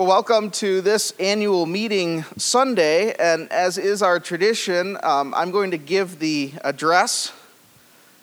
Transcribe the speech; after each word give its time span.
Well, 0.00 0.08
welcome 0.08 0.50
to 0.52 0.80
this 0.80 1.12
annual 1.20 1.66
meeting 1.66 2.22
Sunday. 2.38 3.12
And 3.16 3.52
as 3.52 3.76
is 3.76 4.00
our 4.00 4.18
tradition, 4.18 4.96
um, 5.02 5.34
I'm 5.34 5.50
going 5.50 5.72
to 5.72 5.76
give 5.76 6.20
the 6.20 6.54
address 6.64 7.34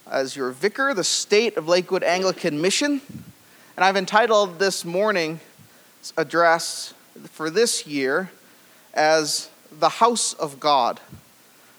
as 0.09 0.35
your 0.35 0.49
vicar, 0.49 0.95
the 0.95 1.03
State 1.03 1.55
of 1.55 1.67
Lakewood 1.67 2.01
Anglican 2.01 2.59
Mission. 2.59 2.99
And 3.75 3.85
I've 3.85 3.95
entitled 3.95 4.57
this 4.57 4.85
morning's 4.85 5.39
address 6.17 6.95
for 7.29 7.51
this 7.51 7.85
year 7.85 8.31
as 8.95 9.51
The 9.71 9.89
House 9.89 10.33
of 10.33 10.59
God. 10.59 10.99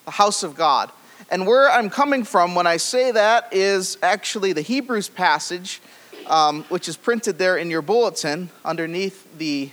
The 0.05 0.13
House 0.13 0.45
of 0.45 0.55
God. 0.55 0.93
And 1.29 1.45
where 1.45 1.69
I'm 1.69 1.91
coming 1.91 2.23
from 2.23 2.55
when 2.55 2.69
I 2.69 2.77
say 2.77 3.11
that 3.11 3.49
is 3.53 3.99
actually 4.01 4.53
the 4.53 4.63
Hebrews 4.63 5.09
passage, 5.09 5.81
um, 6.29 6.63
which 6.69 6.89
is 6.89 6.97
printed 6.97 7.39
there 7.39 7.57
in 7.57 7.69
your 7.69 7.83
bulletin 7.83 8.51
underneath 8.65 9.27
the 9.37 9.73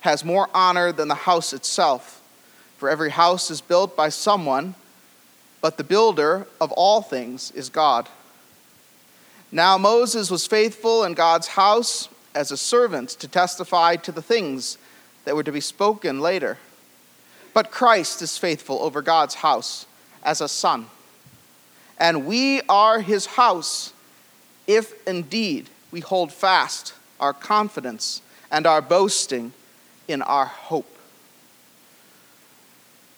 has 0.00 0.24
more 0.24 0.48
honor 0.54 0.92
than 0.92 1.08
the 1.08 1.14
house 1.14 1.52
itself. 1.52 2.22
For 2.76 2.88
every 2.88 3.10
house 3.10 3.50
is 3.50 3.60
built 3.60 3.96
by 3.96 4.08
someone, 4.08 4.74
but 5.60 5.76
the 5.76 5.84
builder 5.84 6.46
of 6.60 6.70
all 6.72 7.02
things 7.02 7.50
is 7.50 7.68
God. 7.68 8.08
Now 9.50 9.78
Moses 9.78 10.30
was 10.30 10.46
faithful 10.46 11.04
in 11.04 11.14
God's 11.14 11.48
house 11.48 12.08
as 12.34 12.50
a 12.50 12.56
servant 12.56 13.10
to 13.10 13.26
testify 13.26 13.96
to 13.96 14.12
the 14.12 14.22
things 14.22 14.78
that 15.24 15.34
were 15.34 15.42
to 15.42 15.52
be 15.52 15.60
spoken 15.60 16.20
later. 16.20 16.58
But 17.54 17.70
Christ 17.70 18.22
is 18.22 18.38
faithful 18.38 18.80
over 18.82 19.02
God's 19.02 19.36
house 19.36 19.86
as 20.22 20.40
a 20.40 20.48
son. 20.48 20.86
And 21.98 22.26
we 22.26 22.60
are 22.68 23.00
his 23.00 23.26
house 23.26 23.92
if 24.66 25.06
indeed 25.08 25.68
we 25.90 26.00
hold 26.00 26.32
fast 26.32 26.94
our 27.18 27.32
confidence 27.32 28.22
and 28.50 28.66
our 28.66 28.80
boasting 28.80 29.52
in 30.08 30.22
our 30.22 30.46
hope. 30.46 30.88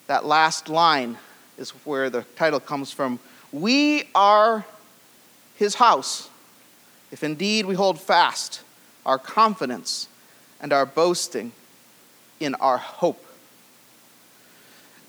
That 0.09 0.25
last 0.25 0.69
line 0.69 1.17
is 1.57 1.71
where 1.85 2.11
the 2.11 2.23
title 2.37 2.61
comes 2.61 2.93
from. 2.93 3.21
We 3.53 4.05
are 4.15 4.67
his 5.57 5.77
house, 5.77 6.29
if 7.13 7.23
indeed 7.23 7.67
we 7.67 7.75
hold 7.75 8.01
fast 8.01 8.63
our 9.07 9.19
confidence 9.19 10.09
and 10.61 10.73
our 10.73 10.85
boasting 10.85 11.53
in 12.41 12.55
our 12.57 12.79
hope. 12.79 13.25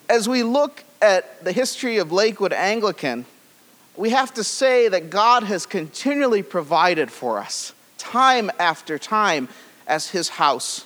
As 0.10 0.30
we 0.30 0.44
look 0.44 0.84
at 1.02 1.44
the 1.44 1.52
history 1.52 1.98
of 1.98 2.12
Lakewood 2.12 2.54
Anglican, 2.54 3.26
we 3.96 4.12
have 4.12 4.34
to 4.36 4.44
say 4.44 4.88
that 4.88 5.10
God 5.10 5.44
has 5.44 5.66
continually 5.66 6.44
provided 6.44 7.12
for 7.12 7.40
us, 7.40 7.74
time 7.98 8.52
after 8.60 8.98
time, 8.98 9.50
as 9.88 10.10
his 10.10 10.30
house. 10.30 10.86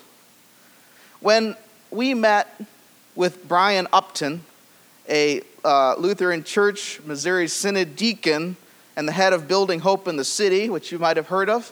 When 1.26 1.58
we 1.90 2.14
met 2.14 2.56
with 3.16 3.48
Brian 3.48 3.88
Upton, 3.92 4.44
a 5.10 5.42
uh, 5.64 5.96
Lutheran 5.98 6.44
Church, 6.44 7.02
Missouri 7.04 7.48
Synod 7.48 7.96
deacon, 7.96 8.58
and 8.96 9.08
the 9.08 9.12
head 9.12 9.34
of 9.34 9.48
Building 9.48 9.80
Hope 9.80 10.08
in 10.08 10.18
the 10.18 10.24
City, 10.24 10.70
which 10.70 10.92
you 10.92 11.00
might 11.00 11.18
have 11.18 11.30
heard 11.30 11.50
of. 11.50 11.72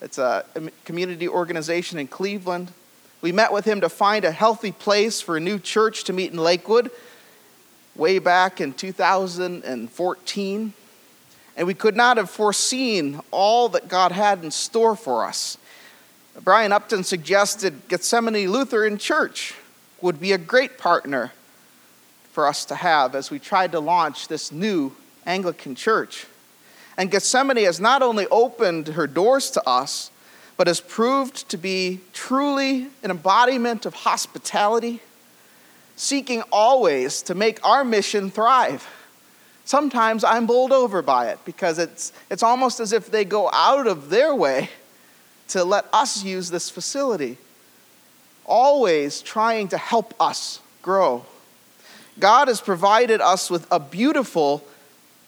It's 0.00 0.16
a 0.16 0.46
community 0.86 1.28
organization 1.28 1.98
in 1.98 2.06
Cleveland. 2.06 2.72
We 3.20 3.32
met 3.32 3.52
with 3.52 3.66
him 3.66 3.82
to 3.82 3.90
find 3.90 4.24
a 4.24 4.32
healthy 4.32 4.72
place 4.72 5.20
for 5.20 5.36
a 5.36 5.40
new 5.40 5.58
church 5.58 6.04
to 6.04 6.14
meet 6.14 6.32
in 6.32 6.38
Lakewood 6.38 6.90
way 7.94 8.18
back 8.18 8.62
in 8.62 8.72
2014. 8.72 10.72
And 11.58 11.66
we 11.66 11.74
could 11.74 11.96
not 11.96 12.16
have 12.16 12.30
foreseen 12.30 13.20
all 13.30 13.68
that 13.68 13.88
God 13.88 14.10
had 14.10 14.42
in 14.42 14.50
store 14.50 14.96
for 14.96 15.26
us. 15.26 15.58
Brian 16.42 16.72
Upton 16.72 17.04
suggested 17.04 17.86
Gethsemane 17.88 18.50
Lutheran 18.50 18.98
Church 18.98 19.54
would 20.00 20.20
be 20.20 20.32
a 20.32 20.38
great 20.38 20.78
partner 20.78 21.32
for 22.32 22.48
us 22.48 22.64
to 22.64 22.74
have 22.74 23.14
as 23.14 23.30
we 23.30 23.38
tried 23.38 23.70
to 23.72 23.80
launch 23.80 24.26
this 24.26 24.50
new 24.50 24.92
Anglican 25.24 25.76
church. 25.76 26.26
And 26.96 27.10
Gethsemane 27.10 27.64
has 27.64 27.78
not 27.78 28.02
only 28.02 28.26
opened 28.30 28.88
her 28.88 29.06
doors 29.06 29.50
to 29.52 29.68
us, 29.68 30.10
but 30.56 30.66
has 30.66 30.80
proved 30.80 31.48
to 31.50 31.56
be 31.56 32.00
truly 32.12 32.88
an 33.02 33.10
embodiment 33.10 33.86
of 33.86 33.94
hospitality, 33.94 35.00
seeking 35.96 36.42
always 36.50 37.22
to 37.22 37.34
make 37.34 37.64
our 37.64 37.84
mission 37.84 38.30
thrive. 38.30 38.88
Sometimes 39.64 40.24
I'm 40.24 40.46
bowled 40.46 40.72
over 40.72 41.00
by 41.00 41.28
it 41.28 41.38
because 41.44 41.78
it's, 41.78 42.12
it's 42.28 42.42
almost 42.42 42.80
as 42.80 42.92
if 42.92 43.10
they 43.10 43.24
go 43.24 43.50
out 43.52 43.86
of 43.86 44.10
their 44.10 44.34
way 44.34 44.68
to 45.54 45.62
let 45.62 45.86
us 45.92 46.24
use 46.24 46.50
this 46.50 46.68
facility, 46.68 47.38
always 48.44 49.22
trying 49.22 49.68
to 49.68 49.78
help 49.78 50.12
us 50.20 50.58
grow. 50.82 51.24
God 52.18 52.48
has 52.48 52.60
provided 52.60 53.20
us 53.20 53.50
with 53.50 53.64
a 53.70 53.78
beautiful 53.78 54.64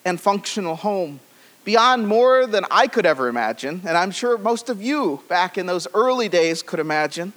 and 0.05 0.21
functional 0.21 0.75
home 0.75 1.21
beyond 1.65 2.09
more 2.09 2.45
than 2.45 2.65
I 2.73 2.89
could 2.89 3.07
ever 3.07 3.29
imagine, 3.29 3.83
and 3.87 3.97
I'm 3.97 4.11
sure 4.11 4.37
most 4.37 4.69
of 4.69 4.83
you 4.83 5.23
back 5.29 5.57
in 5.57 5.67
those 5.67 5.87
early 5.95 6.29
days 6.29 6.61
could 6.61 6.81
imagine. 6.81 7.33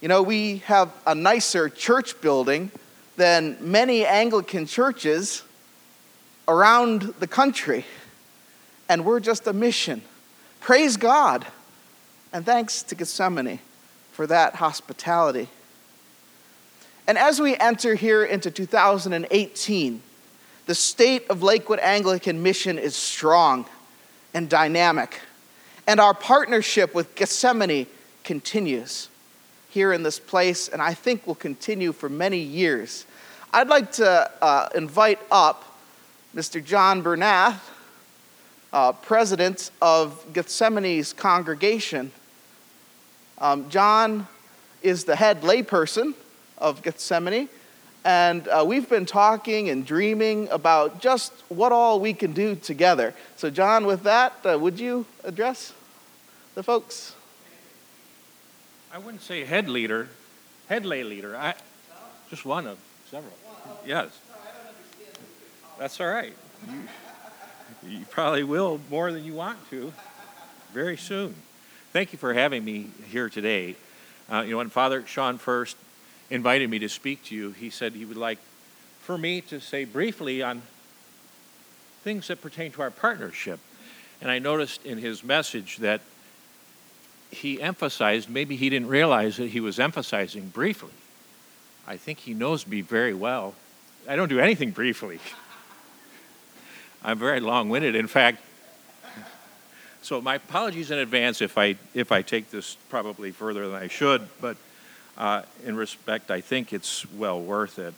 You 0.00 0.08
know, 0.08 0.22
we 0.22 0.62
have 0.64 0.94
a 1.06 1.14
nicer 1.14 1.68
church 1.68 2.18
building 2.22 2.70
than 3.16 3.58
many 3.60 4.06
Anglican 4.06 4.64
churches 4.64 5.42
around 6.48 7.02
the 7.20 7.26
country, 7.26 7.84
and 8.88 9.04
we're 9.04 9.20
just 9.20 9.46
a 9.46 9.52
mission 9.52 10.00
Praise 10.64 10.96
God. 10.96 11.46
And 12.32 12.46
thanks 12.46 12.82
to 12.84 12.94
Gethsemane 12.94 13.58
for 14.12 14.26
that 14.26 14.54
hospitality. 14.54 15.50
And 17.06 17.18
as 17.18 17.38
we 17.38 17.54
enter 17.58 17.94
here 17.94 18.24
into 18.24 18.50
2018, 18.50 20.02
the 20.64 20.74
state 20.74 21.28
of 21.28 21.42
Lakewood 21.42 21.80
Anglican 21.80 22.42
Mission 22.42 22.78
is 22.78 22.96
strong 22.96 23.66
and 24.32 24.48
dynamic. 24.48 25.20
And 25.86 26.00
our 26.00 26.14
partnership 26.14 26.94
with 26.94 27.14
Gethsemane 27.14 27.86
continues 28.22 29.10
here 29.68 29.92
in 29.92 30.02
this 30.02 30.18
place, 30.18 30.68
and 30.68 30.80
I 30.80 30.94
think 30.94 31.26
will 31.26 31.34
continue 31.34 31.92
for 31.92 32.08
many 32.08 32.38
years. 32.38 33.04
I'd 33.52 33.68
like 33.68 33.92
to 33.92 34.30
uh, 34.40 34.70
invite 34.74 35.20
up 35.30 35.76
Mr. 36.34 36.64
John 36.64 37.02
Bernath 37.02 37.60
uh, 38.74 38.90
president 38.90 39.70
of 39.80 40.26
Gethsemane's 40.32 41.12
congregation. 41.12 42.10
Um, 43.38 43.70
John 43.70 44.26
is 44.82 45.04
the 45.04 45.14
head 45.14 45.42
layperson 45.42 46.14
of 46.58 46.82
Gethsemane, 46.82 47.48
and 48.04 48.48
uh, 48.48 48.64
we've 48.66 48.88
been 48.88 49.06
talking 49.06 49.68
and 49.68 49.86
dreaming 49.86 50.48
about 50.50 51.00
just 51.00 51.32
what 51.48 51.70
all 51.70 52.00
we 52.00 52.12
can 52.12 52.32
do 52.32 52.56
together. 52.56 53.14
So, 53.36 53.48
John, 53.48 53.86
with 53.86 54.02
that, 54.02 54.32
uh, 54.44 54.58
would 54.58 54.80
you 54.80 55.06
address 55.22 55.72
the 56.56 56.64
folks? 56.64 57.14
I 58.92 58.98
wouldn't 58.98 59.22
say 59.22 59.44
head 59.44 59.68
leader, 59.68 60.08
head 60.68 60.84
lay 60.84 61.04
leader. 61.04 61.36
I, 61.36 61.54
just 62.28 62.44
one 62.44 62.66
of 62.66 62.78
several. 63.08 63.32
Yes. 63.86 64.08
That's 65.78 66.00
all 66.00 66.08
right. 66.08 66.34
You 67.86 68.04
probably 68.10 68.44
will 68.44 68.80
more 68.90 69.12
than 69.12 69.24
you 69.24 69.34
want 69.34 69.58
to 69.70 69.92
very 70.72 70.96
soon. 70.96 71.34
Thank 71.92 72.12
you 72.12 72.18
for 72.18 72.32
having 72.34 72.64
me 72.64 72.88
here 73.10 73.28
today. 73.28 73.76
Uh, 74.30 74.40
you 74.40 74.52
know, 74.52 74.56
when 74.58 74.70
Father 74.70 75.06
Sean 75.06 75.38
first 75.38 75.76
invited 76.30 76.70
me 76.70 76.78
to 76.80 76.88
speak 76.88 77.22
to 77.24 77.34
you, 77.34 77.52
he 77.52 77.70
said 77.70 77.92
he 77.92 78.04
would 78.04 78.16
like 78.16 78.38
for 79.00 79.18
me 79.18 79.40
to 79.42 79.60
say 79.60 79.84
briefly 79.84 80.42
on 80.42 80.62
things 82.02 82.28
that 82.28 82.40
pertain 82.40 82.72
to 82.72 82.82
our 82.82 82.90
partnership. 82.90 83.60
And 84.20 84.30
I 84.30 84.38
noticed 84.38 84.84
in 84.84 84.98
his 84.98 85.22
message 85.22 85.78
that 85.78 86.00
he 87.30 87.60
emphasized, 87.60 88.30
maybe 88.30 88.56
he 88.56 88.70
didn't 88.70 88.88
realize 88.88 89.36
that 89.36 89.50
he 89.50 89.60
was 89.60 89.78
emphasizing 89.78 90.48
briefly. 90.48 90.92
I 91.86 91.98
think 91.98 92.20
he 92.20 92.32
knows 92.32 92.66
me 92.66 92.80
very 92.80 93.12
well. 93.12 93.54
I 94.08 94.16
don't 94.16 94.28
do 94.28 94.40
anything 94.40 94.70
briefly. 94.70 95.20
I'm 97.04 97.18
very 97.18 97.40
long-winded. 97.40 97.94
In 97.94 98.06
fact, 98.06 98.40
so 100.00 100.22
my 100.22 100.36
apologies 100.36 100.90
in 100.90 100.98
advance 100.98 101.42
if 101.42 101.58
I 101.58 101.76
if 101.92 102.12
I 102.12 102.22
take 102.22 102.50
this 102.50 102.76
probably 102.88 103.30
further 103.30 103.68
than 103.68 103.80
I 103.80 103.88
should. 103.88 104.26
But 104.40 104.56
uh, 105.18 105.42
in 105.66 105.76
respect, 105.76 106.30
I 106.30 106.40
think 106.40 106.72
it's 106.72 107.10
well 107.12 107.40
worth 107.40 107.78
it. 107.78 107.92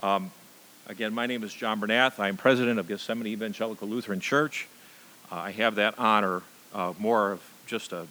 Um, 0.00 0.30
again, 0.86 1.12
my 1.12 1.26
name 1.26 1.42
is 1.42 1.52
John 1.52 1.80
Bernath. 1.80 2.20
I'm 2.20 2.36
president 2.36 2.78
of 2.78 2.86
Gethsemane 2.86 3.26
Evangelical 3.26 3.88
Lutheran 3.88 4.20
Church. 4.20 4.68
Uh, 5.30 5.36
I 5.36 5.50
have 5.50 5.74
that 5.74 5.98
honor, 5.98 6.42
uh, 6.72 6.92
more 7.00 7.32
of 7.32 7.42
just 7.66 7.92
a, 7.92 8.06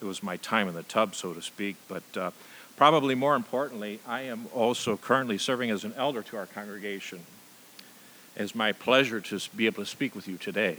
it 0.00 0.04
was 0.04 0.22
my 0.22 0.38
time 0.38 0.68
in 0.68 0.74
the 0.74 0.84
tub, 0.84 1.14
so 1.14 1.34
to 1.34 1.42
speak, 1.42 1.76
but 1.86 2.02
uh, 2.16 2.30
probably 2.76 3.14
more 3.14 3.36
importantly, 3.36 4.00
I 4.08 4.22
am 4.22 4.46
also 4.54 4.96
currently 4.96 5.36
serving 5.36 5.70
as 5.70 5.84
an 5.84 5.92
elder 5.98 6.22
to 6.22 6.38
our 6.38 6.46
congregation. 6.46 7.20
It's 8.38 8.54
my 8.54 8.72
pleasure 8.72 9.18
to 9.22 9.40
be 9.56 9.64
able 9.64 9.82
to 9.82 9.88
speak 9.88 10.14
with 10.14 10.28
you 10.28 10.36
today. 10.36 10.76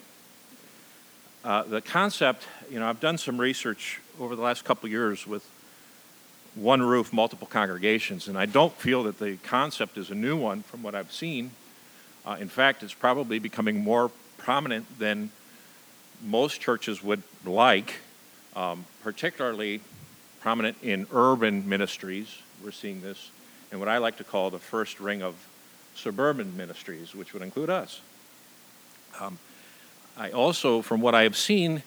Uh, 1.44 1.63
the 1.63 1.81
concept, 1.81 2.45
you 2.69 2.80
know, 2.80 2.88
I've 2.88 3.00
done 3.00 3.18
some 3.18 3.42
research 3.42 4.00
over 4.19 4.36
the 4.36 4.44
last 4.44 4.63
couple 4.63 4.88
years 4.89 5.25
with 5.25 5.44
one 6.54 6.83
roof, 6.83 7.12
multiple 7.12 7.48
congregations, 7.48 8.27
and 8.27 8.38
I 8.38 8.45
don't 8.45 8.74
feel 8.74 9.04
that 9.04 9.18
the 9.18 9.38
concept 9.38 9.98
is 9.98 10.12
a 10.12 10.15
new 10.15 10.38
one 10.38 10.62
from 10.62 10.83
what 10.83 10.94
I've 10.94 11.12
seen. 11.12 11.50
Uh, 12.27 12.38
in 12.39 12.48
fact, 12.48 12.83
it's 12.83 12.94
probably 12.94 13.39
becoming 13.39 13.83
more 13.83 14.12
prominent 14.38 15.00
than 15.00 15.31
most 16.24 16.62
churches 16.62 17.01
would 17.01 17.24
like, 17.44 17.95
um, 18.56 18.86
particularly 19.01 19.81
prominent 20.42 20.77
in 20.83 21.07
urban 21.12 21.68
ministries. 21.68 22.38
We're 22.63 22.71
seeing 22.71 23.01
this 23.01 23.31
in 23.71 23.80
what 23.80 23.88
I 23.88 23.98
like 23.98 24.18
to 24.18 24.24
call 24.24 24.51
the 24.51 24.60
first 24.60 25.00
ring 25.00 25.24
of 25.24 25.33
suburban 25.97 26.55
ministries, 26.55 27.15
which 27.15 27.33
would 27.33 27.41
include 27.41 27.69
us. 27.69 28.01
Um, 29.19 29.39
I 30.17 30.31
also, 30.31 30.81
from 30.81 31.01
what 31.01 31.15
I 31.15 31.23
have 31.23 31.35
seen, 31.35 31.83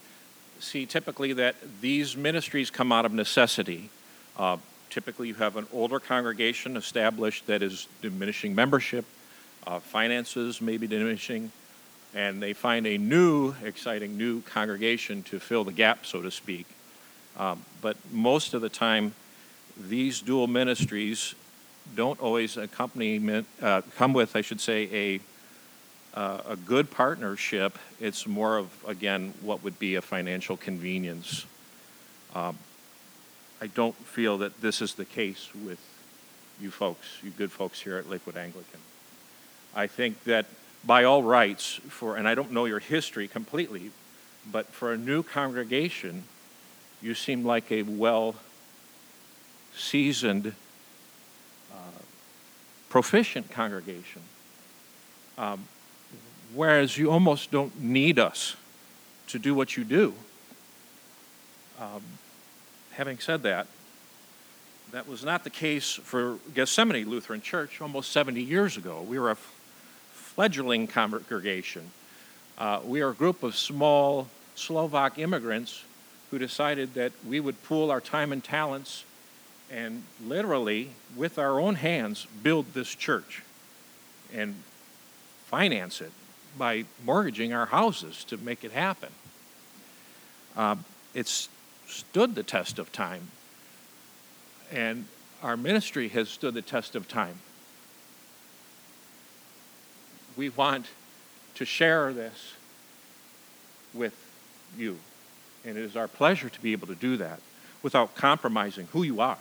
see 0.58 0.84
typically 0.84 1.32
that 1.34 1.56
these 1.80 2.16
ministries 2.16 2.70
come 2.70 2.92
out 2.92 3.04
of 3.04 3.12
necessity. 3.12 3.88
Uh, 4.36 4.56
typically, 4.90 5.28
you 5.28 5.34
have 5.34 5.56
an 5.56 5.66
older 5.72 6.00
congregation 6.00 6.76
established 6.76 7.46
that 7.46 7.62
is 7.62 7.88
diminishing 8.02 8.54
membership, 8.54 9.04
uh, 9.66 9.78
finances 9.78 10.60
may 10.60 10.76
be 10.76 10.86
diminishing, 10.86 11.52
and 12.14 12.42
they 12.42 12.52
find 12.52 12.86
a 12.86 12.98
new, 12.98 13.54
exciting 13.62 14.16
new 14.16 14.40
congregation 14.42 15.22
to 15.22 15.38
fill 15.38 15.64
the 15.64 15.72
gap, 15.72 16.04
so 16.04 16.20
to 16.20 16.30
speak. 16.30 16.66
Um, 17.36 17.64
but 17.80 17.96
most 18.10 18.54
of 18.54 18.62
the 18.62 18.68
time, 18.68 19.14
these 19.78 20.20
dual 20.20 20.46
ministries 20.46 21.34
don't 21.96 22.20
always 22.20 22.56
accompany, 22.56 23.44
uh, 23.62 23.82
come 23.96 24.12
with, 24.12 24.37
I 24.37 24.40
should 24.40 24.60
say, 24.60 24.88
a 24.92 25.20
uh, 26.14 26.40
a 26.48 26.56
good 26.56 26.90
partnership, 26.90 27.78
it's 28.00 28.26
more 28.26 28.58
of, 28.58 28.69
again, 28.87 29.32
what 29.42 29.62
would 29.62 29.78
be 29.78 29.94
a 29.94 30.02
financial 30.02 30.56
convenience. 30.56 31.46
Um, 32.34 32.58
I 33.60 33.69
don't 33.69 33.94
feel 33.94 34.38
that 34.38 34.60
this 34.60 34.82
is 34.82 34.94
the 34.94 35.04
case 35.04 35.50
with 35.54 35.81
you 36.60 36.70
folks, 36.70 37.06
you 37.22 37.31
good 37.31 37.52
folks 37.52 37.81
here 37.81 37.96
at 37.96 38.08
Lakewood 38.08 38.37
Anglican. 38.37 38.81
I 39.75 39.87
think 39.87 40.25
that 40.25 40.46
by 40.84 41.04
all 41.04 41.22
rights, 41.22 41.81
for, 41.88 42.16
and 42.16 42.26
I 42.26 42.34
don't 42.34 42.52
know 42.52 42.64
your 42.64 42.81
history 42.81 43.28
completely, 43.28 43.90
but 44.50 44.66
for 44.66 44.92
a 44.92 44.98
new 44.98 45.22
congregation, 45.22 46.25
you 47.00 47.14
seem 47.14 47.44
like 47.44 47.70
a 47.70 47.82
well 47.82 48.34
seasoned, 49.76 50.54
proficient 52.90 53.50
congregation. 53.50 54.20
Um, 55.38 55.66
whereas 56.54 56.98
you 56.98 57.10
almost 57.10 57.50
don't 57.50 57.81
need 57.81 58.19
us 58.19 58.56
to 59.28 59.38
do 59.38 59.54
what 59.54 59.76
you 59.76 59.84
do. 59.84 60.12
Um, 61.81 62.02
having 62.92 63.19
said 63.19 63.42
that, 63.44 63.66
that 64.92 65.08
was 65.08 65.25
not 65.25 65.44
the 65.44 65.50
case 65.50 65.92
for 65.92 66.38
Gethsemane 66.54 67.08
Lutheran 67.08 67.40
Church 67.40 67.81
almost 67.81 68.10
70 68.10 68.42
years 68.42 68.76
ago. 68.76 69.02
We 69.08 69.19
were 69.19 69.31
a 69.31 69.38
fledgling 70.12 70.88
congregation. 70.88 71.92
Uh, 72.58 72.81
we 72.84 73.00
are 73.00 73.10
a 73.10 73.14
group 73.14 73.42
of 73.42 73.56
small 73.56 74.28
Slovak 74.56 75.19
immigrants 75.19 75.84
who 76.31 76.38
decided 76.38 76.94
that 76.94 77.12
we 77.26 77.40
would 77.40 77.62
pool 77.62 77.90
our 77.90 78.00
time 78.00 78.32
and 78.32 78.42
talents 78.42 79.04
and 79.70 80.02
literally, 80.25 80.90
with 81.17 81.38
our 81.38 81.61
own 81.61 81.76
hands, 81.76 82.26
build 82.43 82.75
this 82.75 82.94
church 82.94 83.43
and 84.32 84.55
finance 85.46 86.00
it 86.00 86.12
by 86.58 86.84
mortgaging 87.05 87.52
our 87.52 87.67
houses 87.67 88.25
to 88.25 88.37
make 88.37 88.64
it 88.64 88.72
happen. 88.72 89.11
Uh, 90.56 90.76
it's 91.14 91.49
stood 91.87 92.34
the 92.34 92.43
test 92.43 92.78
of 92.78 92.93
time, 92.93 93.28
and 94.72 95.06
our 95.43 95.56
ministry 95.56 96.08
has 96.08 96.28
stood 96.28 96.55
the 96.55 96.62
test 96.62 96.94
of 96.94 97.08
time. 97.08 97.38
We 100.37 100.49
want 100.49 100.87
to 101.56 101.64
share 101.64 102.12
this 102.12 102.55
with 103.94 104.14
you, 104.76 104.99
and 105.64 105.76
it 105.76 105.82
is 105.82 105.96
our 105.96 106.08
pleasure 106.08 106.49
to 106.49 106.61
be 106.61 106.73
able 106.73 106.87
to 106.88 106.94
do 106.94 107.16
that 107.19 107.40
without 107.82 108.14
compromising 108.14 108.88
who 108.93 109.02
you 109.02 109.20
are. 109.20 109.38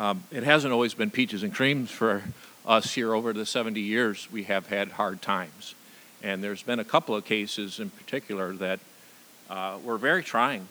Um, 0.00 0.24
it 0.30 0.44
hasn't 0.44 0.72
always 0.72 0.94
been 0.94 1.10
peaches 1.10 1.42
and 1.42 1.54
creams 1.54 1.90
for 1.90 2.22
us 2.64 2.94
here 2.94 3.14
over 3.14 3.34
the 3.34 3.44
70 3.44 3.82
years, 3.82 4.28
we 4.32 4.44
have 4.44 4.66
had 4.68 4.92
hard 4.92 5.20
times. 5.20 5.74
And 6.22 6.42
there's 6.42 6.62
been 6.62 6.78
a 6.78 6.84
couple 6.84 7.14
of 7.14 7.26
cases 7.26 7.78
in 7.78 7.90
particular 7.90 8.54
that 8.54 8.80
uh, 9.50 9.76
were 9.84 9.98
very 9.98 10.22
trying, 10.22 10.66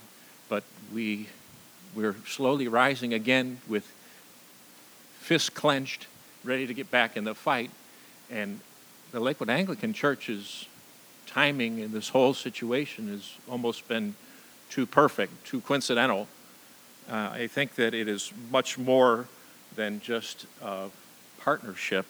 but 0.50 0.64
we, 0.92 1.28
we're 1.96 2.16
slowly 2.26 2.68
rising 2.68 3.14
again 3.14 3.62
with 3.68 3.86
fists 5.20 5.50
clenched, 5.50 6.08
ready 6.44 6.66
to 6.66 6.74
get 6.74 6.90
back 6.90 7.16
in 7.16 7.24
the 7.24 7.36
fight. 7.36 7.70
And 8.31 8.60
the 9.12 9.20
Lakewood 9.20 9.52
Anglican 9.52 9.94
Church's 9.94 10.66
timing 11.28 11.78
in 11.78 11.92
this 11.92 12.10
whole 12.10 12.34
situation 12.34 13.10
has 13.10 13.36
almost 13.48 13.88
been 13.88 14.16
too 14.72 14.88
perfect, 14.88 15.46
too 15.46 15.62
coincidental. 15.62 16.28
Uh, 17.10 17.30
I 17.34 17.48
think 17.48 17.76
that 17.76 17.94
it 17.94 18.08
is 18.08 18.32
much 18.52 18.78
more 18.78 19.28
than 19.76 20.00
just 20.02 20.46
partnership, 21.40 22.06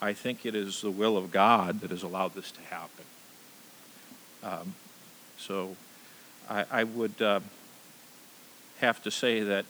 I 0.00 0.12
think 0.12 0.44
it 0.44 0.54
is 0.54 0.80
the 0.80 0.90
will 0.90 1.16
of 1.16 1.30
God 1.30 1.80
that 1.80 1.90
has 1.90 2.02
allowed 2.02 2.34
this 2.34 2.50
to 2.50 2.60
happen. 2.62 3.04
Um, 4.42 4.74
so 5.38 5.76
I, 6.50 6.64
I 6.70 6.84
would 6.84 7.20
uh, 7.22 7.40
have 8.80 9.02
to 9.04 9.10
say 9.10 9.40
that 9.40 9.64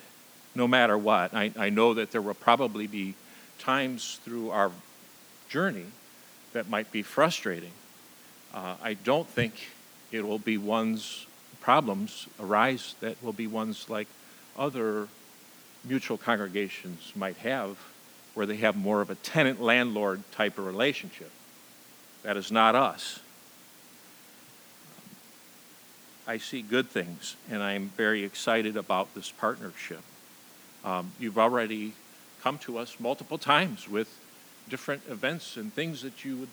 no 0.54 0.66
matter 0.66 0.96
what, 0.96 1.34
I, 1.34 1.52
I 1.58 1.70
know 1.70 1.94
that 1.94 2.12
there 2.12 2.22
will 2.22 2.34
probably 2.34 2.86
be 2.86 3.14
times 3.58 4.20
through 4.24 4.50
our 4.50 4.70
journey 5.48 5.86
that 6.52 6.68
might 6.68 6.90
be 6.90 7.02
frustrating. 7.02 7.72
Uh, 8.52 8.76
I 8.82 8.94
don't 8.94 9.28
think 9.28 9.54
it 10.12 10.26
will 10.26 10.38
be 10.38 10.56
one's 10.56 11.26
problems 11.60 12.26
arise 12.38 12.94
that 13.00 13.22
will 13.22 13.32
be 13.32 13.46
ones 13.46 13.88
like 13.88 14.06
other 14.58 15.08
mutual 15.84 16.16
congregations 16.16 17.12
might 17.14 17.36
have 17.38 17.78
where 18.34 18.46
they 18.46 18.56
have 18.56 18.76
more 18.76 19.00
of 19.00 19.10
a 19.10 19.14
tenant 19.14 19.62
landlord 19.62 20.22
type 20.32 20.58
of 20.58 20.66
relationship. 20.66 21.30
That 22.22 22.36
is 22.36 22.50
not 22.50 22.74
us. 22.74 23.20
I 26.26 26.38
see 26.38 26.62
good 26.62 26.88
things, 26.88 27.36
and 27.50 27.62
I'm 27.62 27.90
very 27.96 28.24
excited 28.24 28.76
about 28.76 29.14
this 29.14 29.30
partnership. 29.30 30.00
Um, 30.84 31.12
you've 31.20 31.38
already 31.38 31.92
come 32.42 32.58
to 32.58 32.78
us 32.78 32.96
multiple 32.98 33.38
times 33.38 33.88
with 33.88 34.18
different 34.68 35.02
events 35.08 35.56
and 35.56 35.72
things 35.72 36.02
that 36.02 36.24
you 36.24 36.36
would, 36.38 36.48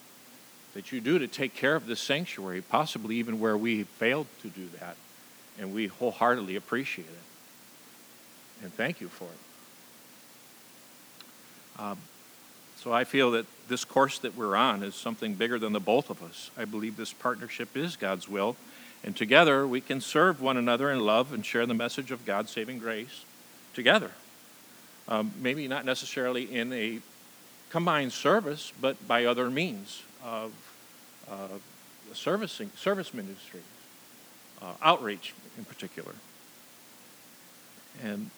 that 0.74 0.92
you 0.92 1.00
do 1.00 1.20
to 1.20 1.28
take 1.28 1.56
care 1.56 1.76
of 1.76 1.88
this 1.88 2.02
sanctuary, 2.02 2.62
possibly 2.62 3.16
even 3.16 3.40
where 3.40 3.58
we 3.58 3.84
failed 3.84 4.28
to 4.42 4.50
do 4.50 4.68
that, 4.80 4.98
and 5.58 5.74
we 5.74 5.88
wholeheartedly 5.88 6.58
appreciate 6.58 7.08
it. 7.08 7.31
And 8.62 8.74
thank 8.74 9.02
you 9.02 9.08
for 9.08 9.26
it. 9.26 9.40
Um, 11.82 11.98
so 12.78 12.92
I 12.92 13.04
feel 13.04 13.32
that 13.32 13.46
this 13.68 13.86
course 13.86 14.20
that 14.20 14.36
we're 14.36 14.56
on 14.56 14.84
is 14.84 14.96
something 14.96 15.36
bigger 15.36 15.60
than 15.60 15.74
the 15.74 15.80
both 15.80 16.10
of 16.10 16.22
us. 16.24 16.52
I 16.58 16.66
believe 16.66 16.98
this 16.98 17.14
partnership 17.14 17.78
is 17.78 17.96
God's 17.96 18.28
will, 18.28 18.56
and 19.04 19.16
together 19.16 19.68
we 19.68 19.82
can 19.82 20.02
serve 20.02 20.42
one 20.42 20.58
another 20.58 20.92
in 20.92 21.00
love 21.00 21.32
and 21.34 21.46
share 21.46 21.66
the 21.66 21.74
message 21.74 22.12
of 22.12 22.26
God's 22.26 22.52
saving 22.52 22.80
grace 22.80 23.24
together. 23.74 24.12
Um, 25.08 25.32
maybe 25.40 25.68
not 25.68 25.86
necessarily 25.86 26.44
in 26.44 26.74
a 26.74 27.00
combined 27.70 28.14
service, 28.14 28.74
but 28.82 29.08
by 29.08 29.26
other 29.26 29.50
means 29.50 30.04
of 30.24 30.52
uh, 31.30 31.48
servicing, 32.14 32.72
service 32.76 33.14
ministries, 33.14 33.64
uh, 34.62 34.74
outreach 34.82 35.34
in 35.58 35.66
particular. 35.66 36.14
And 38.04 38.30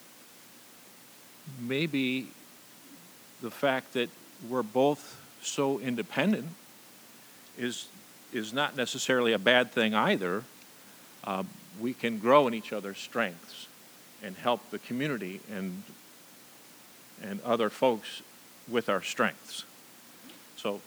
maybe 1.60 2.28
the 3.42 3.50
fact 3.50 3.92
that 3.94 4.08
we're 4.48 4.62
both 4.62 5.20
so 5.42 5.78
independent 5.78 6.48
is 7.58 7.88
is 8.32 8.52
not 8.52 8.76
necessarily 8.76 9.32
a 9.32 9.38
bad 9.38 9.70
thing 9.70 9.94
either. 9.94 10.42
Uh, 11.22 11.44
we 11.80 11.94
can 11.94 12.18
grow 12.18 12.48
in 12.48 12.54
each 12.54 12.72
other's 12.72 12.98
strengths, 12.98 13.68
and 14.24 14.36
help 14.36 14.70
the 14.70 14.78
community 14.78 15.40
and, 15.52 15.82
and 17.22 17.40
other 17.42 17.68
folks 17.68 18.22
with 18.66 18.88
our 18.88 19.02
strengths. 19.02 19.64
So, 20.56 20.80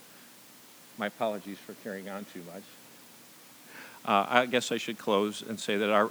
my 0.98 1.08
apologies 1.08 1.60
for 1.60 1.74
carrying 1.84 2.10
on 2.10 2.26
too 2.34 2.42
much. 2.52 2.64
Uh, 4.04 4.26
I 4.28 4.46
guess 4.48 4.72
I 4.72 4.78
should 4.78 4.98
close 4.98 5.44
and 5.44 5.60
say 5.60 5.78
that 5.78 5.92
our, 5.92 6.10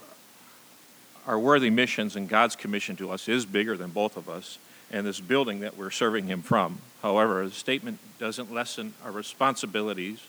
our 1.26 1.38
worthy 1.38 1.71
missions 1.71 2.16
and 2.16 2.28
God's 2.28 2.56
commission 2.56 2.97
to 2.97 3.11
us 3.11 3.28
is 3.28 3.45
bigger 3.45 3.76
than 3.76 3.90
both 3.90 4.16
of 4.16 4.28
us 4.28 4.59
and 4.90 5.06
this 5.06 5.21
building 5.21 5.61
that 5.61 5.76
we're 5.76 5.90
serving 5.90 6.26
Him 6.26 6.42
from. 6.42 6.78
However, 7.02 7.45
the 7.45 7.54
statement 7.54 7.99
doesn't 8.18 8.52
lessen 8.52 8.95
our 9.04 9.11
responsibilities 9.11 10.21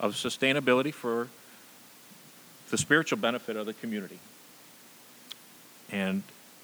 of 0.00 0.14
sustainability 0.14 0.92
for 0.92 1.28
the 2.70 2.78
spiritual 2.78 3.18
benefit 3.18 3.56
of 3.56 3.66
the 3.66 3.74
community. 3.74 4.18
And 5.90 6.22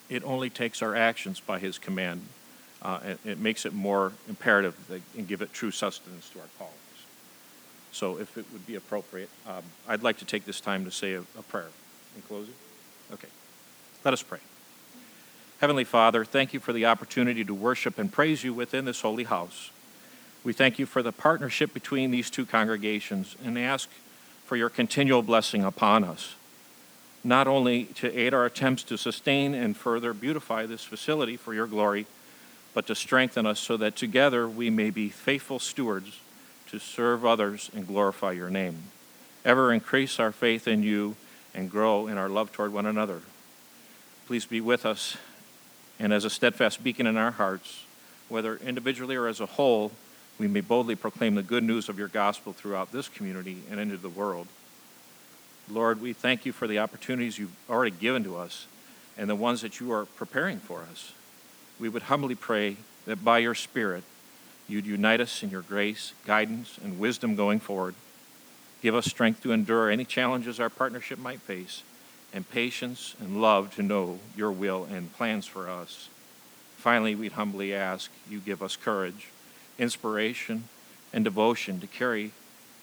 it 0.09 0.25
only 0.25 0.49
takes 0.49 0.81
our 0.81 0.97
actions 0.97 1.39
by 1.39 1.59
His 1.59 1.79
command. 1.79 2.23
Uh, 2.81 3.01
it, 3.05 3.19
it, 3.25 3.39
makes 3.39 3.67
it 3.67 3.75
more 3.75 4.13
imperative 4.29 4.75
and 5.17 5.29
give 5.29 5.43
it 5.43 5.53
true 5.53 5.71
sustenance 5.71 6.31
to 6.31 6.41
our 6.41 6.47
callings. 6.59 6.77
So, 7.91 8.19
if 8.19 8.39
it 8.39 8.47
would 8.53 8.67
be 8.67 8.77
appropriate, 8.77 9.29
um, 9.47 9.63
I'd 9.87 10.03
like 10.03 10.19
to 10.19 10.25
take 10.25 10.45
this 10.45 10.61
time 10.61 10.85
to 10.85 10.91
say 10.91 11.15
a, 11.15 11.21
a 11.21 11.43
prayer 11.49 11.69
in 12.15 12.23
closing. 12.23 12.55
Okay. 13.13 13.29
Let 14.05 14.15
us 14.15 14.23
pray. 14.23 14.39
Heavenly 15.61 15.85
Father, 15.85 16.25
thank 16.25 16.53
you 16.53 16.61
for 16.61 16.73
the 16.73 16.87
opportunity 16.87 17.45
to 17.45 17.53
worship 17.53 17.99
and 17.99 18.13
praise 18.13 18.45
you 18.45 18.55
within 18.55 18.85
this 18.85 19.01
holy 19.01 19.25
house. 19.25 19.71
We 20.45 20.53
thank 20.53 20.79
you 20.79 20.87
for 20.87 21.03
the 21.03 21.13
partnership 21.13 21.75
between 21.75 22.13
these 22.13 22.31
two 22.31 22.47
congregations 22.47 23.37
and 23.45 23.59
ask 23.59 23.89
for 24.47 24.57
your 24.57 24.69
continual 24.69 25.23
blessing 25.23 25.65
upon 25.65 26.05
us, 26.05 26.37
not 27.25 27.49
only 27.49 27.87
to 27.97 28.17
aid 28.17 28.33
our 28.33 28.47
attempts 28.47 28.85
to 28.85 28.97
sustain 28.97 29.53
and 29.53 29.77
further 29.77 30.15
beautify 30.15 30.65
this 30.65 30.85
facility 30.85 31.37
for 31.37 31.53
your 31.53 31.67
glory, 31.67 32.07
but 32.73 32.87
to 32.87 32.95
strengthen 32.95 33.47
us 33.47 33.59
so 33.59 33.77
that 33.77 33.97
together 33.97 34.49
we 34.49 34.71
may 34.71 34.91
be 34.91 35.09
faithful 35.09 35.59
stewards 35.59 36.21
to 36.69 36.79
serve 36.79 37.27
others 37.27 37.69
and 37.75 37.89
glorify 37.89 38.31
your 38.31 38.49
name. 38.49 38.85
Ever 39.45 39.73
increase 39.73 40.21
our 40.21 40.31
faith 40.31 40.69
in 40.69 40.85
you 40.85 41.17
and 41.53 41.69
grow 41.69 42.07
in 42.07 42.17
our 42.17 42.29
love 42.29 42.53
toward 42.53 42.73
one 42.73 42.87
another. 42.87 43.23
Please 44.29 44.45
be 44.45 44.61
with 44.61 44.85
us 44.85 45.17
and 45.99 46.13
as 46.13 46.27
a 46.27 46.29
steadfast 46.29 46.85
beacon 46.85 47.07
in 47.07 47.17
our 47.17 47.31
hearts, 47.31 47.87
whether 48.29 48.57
individually 48.59 49.17
or 49.17 49.27
as 49.27 49.41
a 49.41 49.47
whole, 49.47 49.91
we 50.39 50.47
may 50.47 50.61
boldly 50.61 50.95
proclaim 50.95 51.35
the 51.35 51.43
good 51.43 51.65
news 51.65 51.89
of 51.89 51.99
your 51.99 52.09
gospel 52.09 52.53
throughout 52.53 52.93
this 52.93 53.09
community 53.09 53.63
and 53.71 53.81
into 53.81 53.97
the 53.97 54.11
world. 54.11 54.47
Lord, 55.67 56.03
we 56.03 56.13
thank 56.13 56.45
you 56.45 56.53
for 56.53 56.67
the 56.67 56.79
opportunities 56.79 57.39
you've 57.39 57.57
already 57.71 57.97
given 57.97 58.23
to 58.25 58.37
us 58.37 58.67
and 59.17 59.31
the 59.31 59.35
ones 59.35 59.63
that 59.63 59.81
you 59.81 59.93
are 59.93 60.05
preparing 60.05 60.59
for 60.59 60.83
us. 60.93 61.15
We 61.81 61.89
would 61.89 62.03
humbly 62.03 62.35
pray 62.35 62.77
that 63.07 63.25
by 63.25 63.39
your 63.39 63.55
Spirit, 63.55 64.05
you'd 64.69 64.85
unite 64.85 65.23
us 65.23 65.43
in 65.43 65.49
your 65.49 65.63
grace, 65.63 66.13
guidance, 66.27 66.79
and 66.85 66.99
wisdom 66.99 67.35
going 67.35 67.61
forward. 67.61 67.95
Give 68.83 68.95
us 68.95 69.07
strength 69.07 69.43
to 69.45 69.53
endure 69.53 69.89
any 69.89 70.05
challenges 70.05 70.61
our 70.61 70.69
partnership 70.69 71.19
might 71.19 71.41
face 71.41 71.83
and 72.33 72.49
patience 72.51 73.15
and 73.21 73.41
love 73.41 73.75
to 73.77 73.83
know 73.83 74.19
your 74.37 74.53
will 74.53 74.85
and 74.85 75.13
plans 75.15 75.47
for 75.47 75.69
us. 75.69 76.09
Finally, 76.77 77.15
we 77.15 77.29
humbly 77.29 77.75
ask 77.75 78.11
you 78.31 78.39
give 78.39 78.63
us 78.63 78.77
courage, 78.77 79.29
inspiration, 79.79 80.65
and 81.13 81.25
devotion 81.25 81.81
to 81.81 81.87
carry 81.87 82.33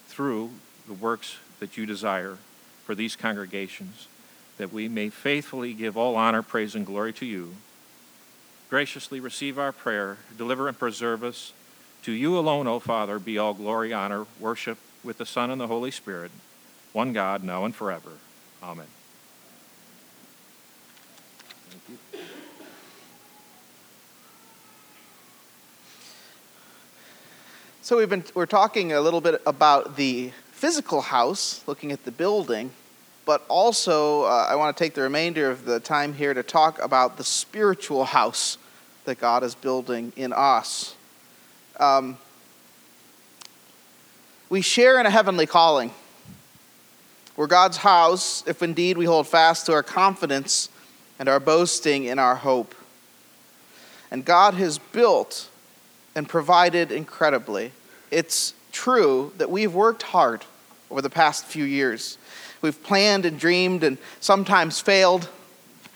through 0.08 0.52
the 0.88 0.94
works 0.94 1.38
that 1.60 1.78
you 1.78 1.86
desire 1.86 2.38
for 2.84 2.96
these 2.96 3.16
congregations, 3.16 4.08
that 4.58 4.74
we 4.74 4.88
may 4.88 5.10
faithfully 5.10 5.74
give 5.74 5.98
all 5.98 6.16
honor, 6.16 6.42
praise, 6.42 6.76
and 6.76 6.86
glory 6.86 7.14
to 7.14 7.26
you. 7.26 7.56
Graciously 8.70 9.20
receive 9.20 9.58
our 9.58 9.72
prayer, 9.72 10.18
deliver 10.38 10.68
and 10.68 10.78
preserve 10.78 11.24
us. 11.24 11.54
To 12.04 12.12
you 12.12 12.38
alone, 12.38 12.68
O 12.68 12.80
Father, 12.80 13.18
be 13.18 13.38
all 13.38 13.54
glory, 13.54 13.92
honor, 13.92 14.26
worship 14.40 14.78
with 15.04 15.18
the 15.18 15.26
Son 15.26 15.50
and 15.50 15.60
the 15.60 15.68
Holy 15.68 15.92
Spirit, 15.92 16.32
one 16.94 17.14
God, 17.14 17.44
now 17.44 17.66
and 17.66 17.74
forever. 17.74 18.12
Amen. 18.62 18.95
So 27.86 27.98
we've 27.98 28.10
been 28.10 28.24
we're 28.34 28.48
talking 28.48 28.94
a 28.94 29.00
little 29.00 29.22
bit 29.22 29.44
about 29.46 29.96
the 29.96 30.32
physical 30.54 31.02
house, 31.02 31.62
looking 31.68 31.92
at 31.92 32.04
the 32.04 32.10
building, 32.10 32.72
but 33.28 33.46
also 33.48 34.24
uh, 34.24 34.48
I 34.50 34.56
want 34.56 34.76
to 34.76 34.84
take 34.84 34.96
the 34.96 35.04
remainder 35.04 35.52
of 35.52 35.66
the 35.66 35.80
time 35.80 36.16
here 36.16 36.34
to 36.34 36.42
talk 36.42 36.82
about 36.82 37.18
the 37.18 37.24
spiritual 37.24 38.06
house 38.06 38.58
that 39.04 39.20
God 39.20 39.44
is 39.44 39.54
building 39.54 40.14
in 40.16 40.34
us. 40.34 40.96
Um, 41.80 42.18
we 44.50 44.62
share 44.62 45.00
in 45.00 45.06
a 45.06 45.12
heavenly 45.12 45.46
calling. 45.46 45.92
We're 47.38 47.46
God's 47.46 47.78
house 47.78 48.44
if 48.48 48.64
indeed 48.64 48.98
we 48.98 49.06
hold 49.06 49.28
fast 49.28 49.68
to 49.68 49.74
our 49.74 49.84
confidence 49.84 50.70
and 51.20 51.30
our 51.30 51.40
boasting 51.40 52.06
in 52.06 52.18
our 52.18 52.38
hope. 52.38 52.74
And 54.10 54.26
God 54.26 54.56
has 54.56 54.80
built 54.80 55.50
and 56.16 56.28
provided 56.28 56.92
incredibly. 56.92 57.72
It's 58.10 58.54
true 58.72 59.34
that 59.38 59.50
we've 59.52 59.74
worked 59.74 60.04
hard 60.04 60.46
over 60.90 61.02
the 61.02 61.10
past 61.10 61.46
few 61.46 61.66
years. 61.66 62.18
We've 62.62 62.82
planned 62.82 63.26
and 63.26 63.40
dreamed 63.40 63.84
and 63.84 63.98
sometimes 64.20 64.80
failed 64.80 65.30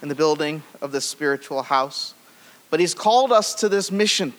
in 0.01 0.09
the 0.09 0.15
building 0.15 0.63
of 0.81 0.91
this 0.91 1.05
spiritual 1.05 1.63
house. 1.63 2.13
But 2.69 2.79
He's 2.79 2.93
called 2.93 3.31
us 3.31 3.53
to 3.55 3.69
this 3.69 3.91
mission. 3.91 4.33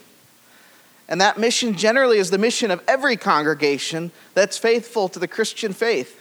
And 1.08 1.20
that 1.20 1.38
mission 1.38 1.76
generally 1.76 2.18
is 2.18 2.30
the 2.30 2.38
mission 2.38 2.70
of 2.70 2.82
every 2.86 3.16
congregation 3.16 4.12
that's 4.34 4.56
faithful 4.56 5.08
to 5.08 5.18
the 5.18 5.26
Christian 5.26 5.72
faith 5.72 6.16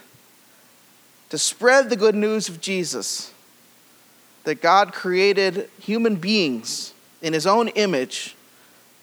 to 1.29 1.37
spread 1.37 1.89
the 1.89 1.95
good 1.95 2.15
news 2.15 2.49
of 2.49 2.59
Jesus 2.59 3.31
that 4.45 4.61
God 4.61 4.93
created 4.93 5.69
human 5.79 6.15
beings 6.15 6.93
in 7.21 7.33
His 7.33 7.45
own 7.45 7.67
image 7.69 8.35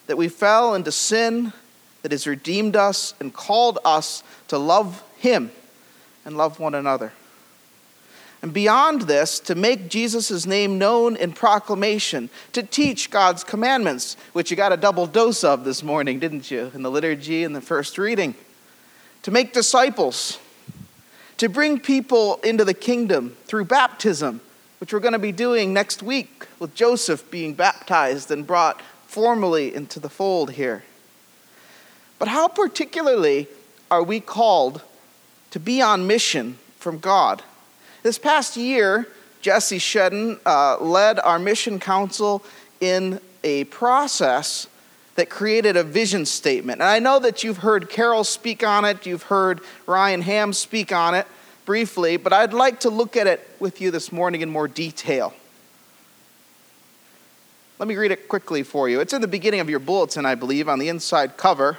that 0.06 0.16
we 0.16 0.28
fell 0.28 0.74
into 0.74 0.92
sin, 0.92 1.52
that 2.02 2.12
has 2.12 2.26
redeemed 2.26 2.76
us 2.76 3.14
and 3.20 3.34
called 3.34 3.78
us 3.84 4.22
to 4.48 4.58
love 4.58 5.02
Him 5.18 5.50
and 6.24 6.36
love 6.36 6.60
one 6.60 6.74
another. 6.74 7.12
And 8.42 8.52
beyond 8.52 9.02
this, 9.02 9.40
to 9.40 9.54
make 9.54 9.88
Jesus' 9.88 10.46
name 10.46 10.78
known 10.78 11.16
in 11.16 11.32
proclamation, 11.32 12.28
to 12.52 12.62
teach 12.62 13.10
God's 13.10 13.42
commandments, 13.42 14.16
which 14.34 14.50
you 14.50 14.56
got 14.56 14.72
a 14.72 14.76
double 14.76 15.06
dose 15.06 15.42
of 15.42 15.64
this 15.64 15.82
morning, 15.82 16.20
didn't 16.20 16.50
you, 16.50 16.70
in 16.74 16.82
the 16.82 16.90
liturgy 16.90 17.44
and 17.44 17.56
the 17.56 17.60
first 17.60 17.98
reading? 17.98 18.34
To 19.22 19.30
make 19.30 19.52
disciples, 19.52 20.38
to 21.38 21.48
bring 21.48 21.80
people 21.80 22.36
into 22.44 22.64
the 22.64 22.74
kingdom 22.74 23.36
through 23.46 23.64
baptism, 23.64 24.40
which 24.78 24.92
we're 24.92 25.00
going 25.00 25.12
to 25.12 25.18
be 25.18 25.32
doing 25.32 25.72
next 25.72 26.02
week 26.02 26.46
with 26.60 26.74
Joseph 26.74 27.28
being 27.30 27.54
baptized 27.54 28.30
and 28.30 28.46
brought 28.46 28.80
formally 29.16 29.74
into 29.74 29.98
the 29.98 30.10
fold 30.10 30.50
here. 30.50 30.84
But 32.18 32.28
how 32.28 32.48
particularly 32.48 33.48
are 33.90 34.02
we 34.02 34.20
called 34.20 34.82
to 35.52 35.58
be 35.58 35.80
on 35.80 36.06
mission 36.06 36.58
from 36.78 36.98
God? 36.98 37.42
This 38.02 38.18
past 38.18 38.58
year, 38.58 39.08
Jesse 39.40 39.78
Shedden 39.78 40.38
uh, 40.44 40.76
led 40.84 41.18
our 41.18 41.38
mission 41.38 41.80
council 41.80 42.44
in 42.78 43.18
a 43.42 43.64
process 43.64 44.66
that 45.14 45.30
created 45.30 45.78
a 45.78 45.82
vision 45.82 46.26
statement. 46.26 46.82
And 46.82 46.90
I 46.90 46.98
know 46.98 47.18
that 47.18 47.42
you've 47.42 47.56
heard 47.56 47.88
Carol 47.88 48.22
speak 48.22 48.62
on 48.62 48.84
it, 48.84 49.06
you've 49.06 49.22
heard 49.22 49.62
Ryan 49.86 50.20
Ham 50.20 50.52
speak 50.52 50.92
on 50.92 51.14
it 51.14 51.26
briefly, 51.64 52.18
but 52.18 52.34
I'd 52.34 52.52
like 52.52 52.80
to 52.80 52.90
look 52.90 53.16
at 53.16 53.26
it 53.26 53.40
with 53.60 53.80
you 53.80 53.90
this 53.90 54.12
morning 54.12 54.42
in 54.42 54.50
more 54.50 54.68
detail. 54.68 55.32
Let 57.78 57.88
me 57.88 57.96
read 57.96 58.10
it 58.10 58.28
quickly 58.28 58.62
for 58.62 58.88
you. 58.88 59.00
It's 59.00 59.12
in 59.12 59.20
the 59.20 59.28
beginning 59.28 59.60
of 59.60 59.68
your 59.68 59.80
bulletin, 59.80 60.24
I 60.24 60.34
believe, 60.34 60.66
on 60.66 60.78
the 60.78 60.88
inside 60.88 61.36
cover. 61.36 61.76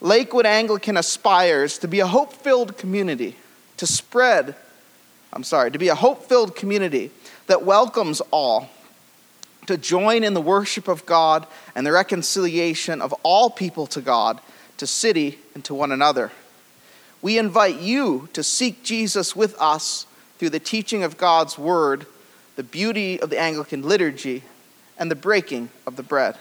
Lakewood 0.00 0.46
Anglican 0.46 0.96
aspires 0.96 1.76
to 1.80 1.88
be 1.88 2.00
a 2.00 2.06
hope 2.06 2.32
filled 2.32 2.78
community, 2.78 3.36
to 3.76 3.86
spread, 3.86 4.54
I'm 5.30 5.44
sorry, 5.44 5.70
to 5.72 5.78
be 5.78 5.88
a 5.88 5.94
hope 5.94 6.24
filled 6.24 6.56
community 6.56 7.10
that 7.48 7.66
welcomes 7.66 8.22
all, 8.30 8.70
to 9.66 9.76
join 9.76 10.24
in 10.24 10.32
the 10.32 10.40
worship 10.40 10.88
of 10.88 11.04
God 11.04 11.46
and 11.74 11.86
the 11.86 11.92
reconciliation 11.92 13.02
of 13.02 13.12
all 13.22 13.50
people 13.50 13.86
to 13.88 14.00
God, 14.00 14.40
to 14.78 14.86
city, 14.86 15.38
and 15.54 15.62
to 15.66 15.74
one 15.74 15.92
another. 15.92 16.32
We 17.20 17.36
invite 17.36 17.78
you 17.78 18.30
to 18.32 18.42
seek 18.42 18.82
Jesus 18.82 19.36
with 19.36 19.54
us 19.60 20.06
through 20.38 20.50
the 20.50 20.58
teaching 20.58 21.02
of 21.02 21.18
God's 21.18 21.58
word, 21.58 22.06
the 22.56 22.62
beauty 22.62 23.20
of 23.20 23.28
the 23.28 23.38
Anglican 23.38 23.82
liturgy, 23.82 24.44
and 25.00 25.10
the 25.10 25.16
breaking 25.16 25.70
of 25.86 25.96
the 25.96 26.04
bread. 26.04 26.36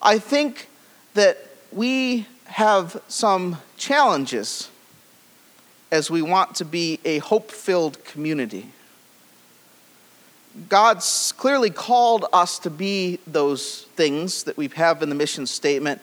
I 0.00 0.20
think 0.20 0.68
that 1.14 1.38
we 1.72 2.26
have 2.44 3.02
some 3.08 3.56
challenges 3.76 4.68
as 5.90 6.10
we 6.10 6.22
want 6.22 6.54
to 6.56 6.64
be 6.64 7.00
a 7.04 7.18
hope 7.18 7.50
filled 7.50 8.04
community. 8.04 8.66
God's 10.68 11.32
clearly 11.38 11.70
called 11.70 12.26
us 12.32 12.58
to 12.60 12.70
be 12.70 13.18
those 13.26 13.86
things 13.96 14.44
that 14.44 14.56
we 14.56 14.68
have 14.68 15.02
in 15.02 15.08
the 15.08 15.14
mission 15.14 15.46
statement. 15.46 16.00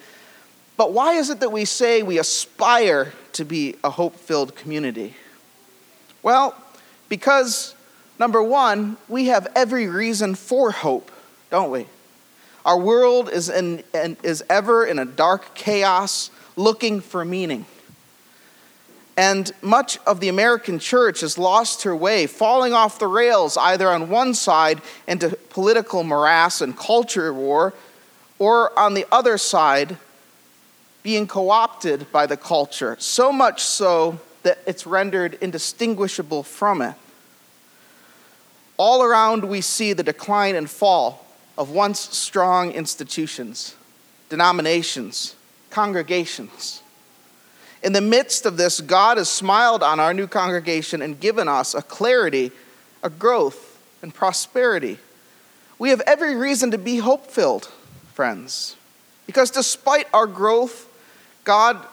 But 0.76 0.92
why 0.92 1.14
is 1.14 1.30
it 1.30 1.40
that 1.42 1.52
we 1.52 1.66
say 1.66 2.02
we 2.02 2.18
aspire 2.18 3.14
to 3.34 3.46
be 3.46 3.76
a 3.84 3.92
hope 3.92 4.16
filled 4.16 4.56
community? 4.56 5.14
Well, 6.24 6.56
because 7.10 7.76
number 8.18 8.42
one, 8.42 8.98
we 9.08 9.26
have 9.26 9.48
every 9.56 9.88
reason 9.88 10.36
for 10.36 10.72
hope, 10.72 11.12
don't 11.50 11.72
we? 11.72 11.88
Our 12.66 12.78
world 12.78 13.30
is, 13.30 13.50
in, 13.50 13.84
is 13.94 14.44
ever 14.50 14.86
in 14.86 15.00
a 15.00 15.06
dark 15.06 15.56
chaos 15.56 16.30
looking 16.56 17.02
for 17.02 17.24
meaning. 17.24 17.66
And 19.18 19.52
much 19.62 19.98
of 20.06 20.20
the 20.20 20.30
American 20.30 20.80
church 20.80 21.22
has 21.22 21.38
lost 21.38 21.84
her 21.84 21.96
way, 21.96 22.28
falling 22.28 22.74
off 22.74 23.00
the 23.00 23.08
rails 23.08 23.58
either 23.58 23.90
on 23.90 24.10
one 24.10 24.34
side 24.34 24.82
into 25.08 25.32
political 25.50 26.04
morass 26.04 26.62
and 26.62 26.78
culture 26.78 27.34
war, 27.34 27.74
or 28.38 28.78
on 28.80 28.94
the 28.94 29.06
other 29.12 29.38
side, 29.38 29.98
being 31.04 31.28
co 31.28 31.50
opted 31.50 32.10
by 32.12 32.26
the 32.26 32.38
culture, 32.38 32.96
so 33.00 33.32
much 33.32 33.62
so 33.62 34.20
that 34.44 34.60
it's 34.66 34.86
rendered 34.86 35.38
indistinguishable 35.42 36.44
from 36.44 36.82
it. 36.82 36.96
All 38.78 39.04
around, 39.04 39.44
we 39.44 39.60
see 39.60 39.92
the 39.92 40.04
decline 40.04 40.56
and 40.56 40.70
fall 40.70 41.26
of 41.60 41.70
once 41.70 42.00
strong 42.00 42.72
institutions, 42.72 43.76
denominations, 44.30 45.36
congregations. 45.70 46.82
In 47.84 47.92
the 47.92 48.02
midst 48.02 48.46
of 48.46 48.56
this, 48.56 48.80
God 48.80 49.18
has 49.18 49.30
smiled 49.30 49.84
on 49.84 50.00
our 50.00 50.14
new 50.14 50.26
congregation 50.26 51.02
and 51.02 51.20
given 51.20 51.50
us 51.50 51.76
a 51.76 51.82
clarity, 51.82 52.52
a 53.04 53.10
growth, 53.10 53.78
and 54.02 54.14
prosperity. 54.14 55.00
We 55.78 55.90
have 55.90 56.02
every 56.08 56.36
reason 56.36 56.72
to 56.72 56.78
be 56.78 56.98
hope 56.98 57.28
filled, 57.28 57.66
friends, 58.14 58.78
because 59.28 59.52
despite 59.52 60.08
our 60.14 60.28
growth, 60.28 60.88
God 61.44 61.86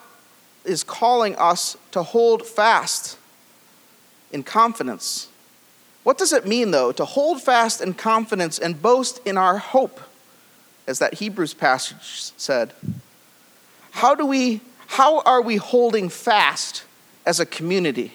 is 0.65 0.85
calling 0.85 1.35
us 1.37 1.77
to 1.91 2.05
hold 2.05 2.47
fast 2.47 3.19
in 4.31 4.45
confidence. 4.45 5.27
What 6.07 6.19
does 6.19 6.33
it 6.33 6.47
mean, 6.47 6.71
though, 6.71 6.93
to 6.93 7.05
hold 7.05 7.43
fast 7.43 7.81
in 7.81 7.93
confidence 7.93 8.61
and 8.61 8.81
boast 8.81 9.21
in 9.27 9.37
our 9.37 9.59
hope, 9.59 10.01
as 10.87 11.01
that 11.01 11.15
Hebrews 11.15 11.53
passage 11.53 12.31
said? 12.37 12.73
How 13.91 14.15
do 14.15 14.25
we 14.25 14.61
how 14.87 15.19
are 15.23 15.43
we 15.43 15.57
holding 15.57 16.09
fast 16.09 16.85
as 17.27 17.41
a 17.41 17.45
community? 17.45 18.13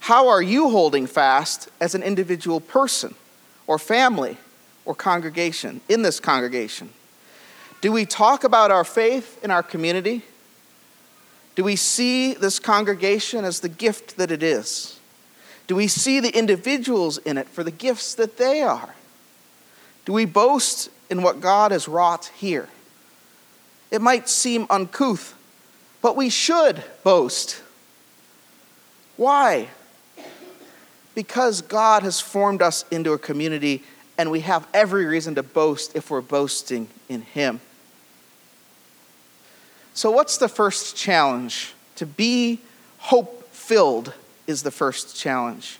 How 0.00 0.28
are 0.28 0.40
you 0.40 0.70
holding 0.70 1.06
fast 1.06 1.68
as 1.78 1.94
an 1.94 2.02
individual 2.02 2.58
person 2.58 3.14
or 3.66 3.78
family 3.78 4.38
or 4.86 4.94
congregation 4.94 5.82
in 5.90 6.00
this 6.00 6.18
congregation? 6.18 6.88
Do 7.82 7.92
we 7.92 8.06
talk 8.06 8.44
about 8.44 8.70
our 8.70 8.84
faith 8.84 9.44
in 9.44 9.50
our 9.50 9.62
community? 9.62 10.22
Do 11.54 11.64
we 11.64 11.76
see 11.76 12.32
this 12.32 12.58
congregation 12.58 13.44
as 13.44 13.60
the 13.60 13.68
gift 13.68 14.16
that 14.16 14.30
it 14.30 14.42
is? 14.42 14.97
Do 15.68 15.76
we 15.76 15.86
see 15.86 16.18
the 16.18 16.36
individuals 16.36 17.18
in 17.18 17.38
it 17.38 17.48
for 17.48 17.62
the 17.62 17.70
gifts 17.70 18.14
that 18.16 18.38
they 18.38 18.62
are? 18.62 18.94
Do 20.04 20.12
we 20.12 20.24
boast 20.24 20.90
in 21.08 21.22
what 21.22 21.40
God 21.40 21.70
has 21.70 21.86
wrought 21.86 22.32
here? 22.36 22.68
It 23.92 24.02
might 24.02 24.28
seem 24.28 24.66
uncouth 24.68 25.34
but 26.00 26.16
we 26.16 26.28
should 26.28 26.82
boast. 27.02 27.60
Why? 29.16 29.68
Because 31.14 31.62
God 31.62 32.02
has 32.02 32.20
formed 32.20 32.62
us 32.62 32.84
into 32.90 33.12
a 33.12 33.18
community, 33.18 33.82
and 34.16 34.30
we 34.30 34.40
have 34.40 34.66
every 34.72 35.04
reason 35.06 35.34
to 35.34 35.42
boast 35.42 35.96
if 35.96 36.10
we're 36.10 36.20
boasting 36.20 36.88
in 37.08 37.22
Him. 37.22 37.60
So, 39.94 40.10
what's 40.10 40.38
the 40.38 40.48
first 40.48 40.96
challenge? 40.96 41.74
To 41.96 42.06
be 42.06 42.60
hope 42.98 43.48
filled 43.50 44.12
is 44.48 44.62
the 44.64 44.70
first 44.72 45.14
challenge. 45.14 45.78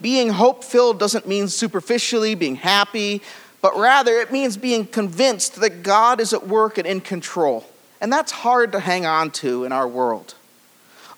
Being 0.00 0.30
hope 0.30 0.64
filled 0.64 0.98
doesn't 0.98 1.28
mean 1.28 1.48
superficially 1.48 2.34
being 2.34 2.56
happy, 2.56 3.22
but 3.62 3.76
rather 3.76 4.12
it 4.18 4.32
means 4.32 4.56
being 4.56 4.86
convinced 4.86 5.60
that 5.60 5.82
God 5.82 6.20
is 6.20 6.32
at 6.32 6.48
work 6.48 6.78
and 6.78 6.86
in 6.86 7.00
control. 7.00 7.64
And 8.00 8.12
that's 8.12 8.32
hard 8.32 8.72
to 8.72 8.80
hang 8.80 9.06
on 9.06 9.30
to 9.32 9.64
in 9.64 9.72
our 9.72 9.86
world. 9.86 10.34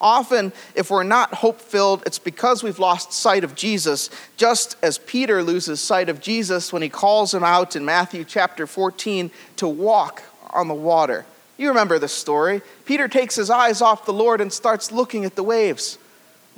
Often, 0.01 0.53
if 0.77 0.91
we're 0.91 1.03
not 1.03 1.35
hope 1.35 1.61
filled, 1.61 2.05
it's 2.07 2.21
because 2.21 2.63
we've 2.63 2.79
lost 2.79 3.13
sight 3.13 3.43
of 3.43 3.57
Jesus, 3.57 4.11
just 4.37 4.77
as 4.81 4.99
Peter 4.99 5.43
loses 5.43 5.81
sight 5.81 6.09
of 6.09 6.21
Jesus 6.21 6.73
when 6.73 6.83
he 6.83 6.89
calls 6.89 7.35
him 7.35 7.43
out 7.43 7.75
in 7.75 7.85
Matthew 7.85 8.25
chapter 8.25 8.67
14 8.67 9.31
to 9.57 9.67
walk 9.67 10.23
on 10.51 10.69
the 10.69 10.75
water. 10.75 11.27
You 11.57 11.69
remember 11.69 11.99
the 11.99 12.07
story. 12.07 12.63
Peter 12.85 13.09
takes 13.09 13.35
his 13.35 13.51
eyes 13.51 13.83
off 13.83 14.07
the 14.07 14.13
Lord 14.13 14.41
and 14.41 14.53
starts 14.53 14.93
looking 14.93 15.25
at 15.25 15.35
the 15.35 15.43
waves 15.43 15.99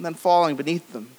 and 0.00 0.06
then 0.06 0.14
falling 0.14 0.56
beneath 0.56 0.94
them. 0.94 1.10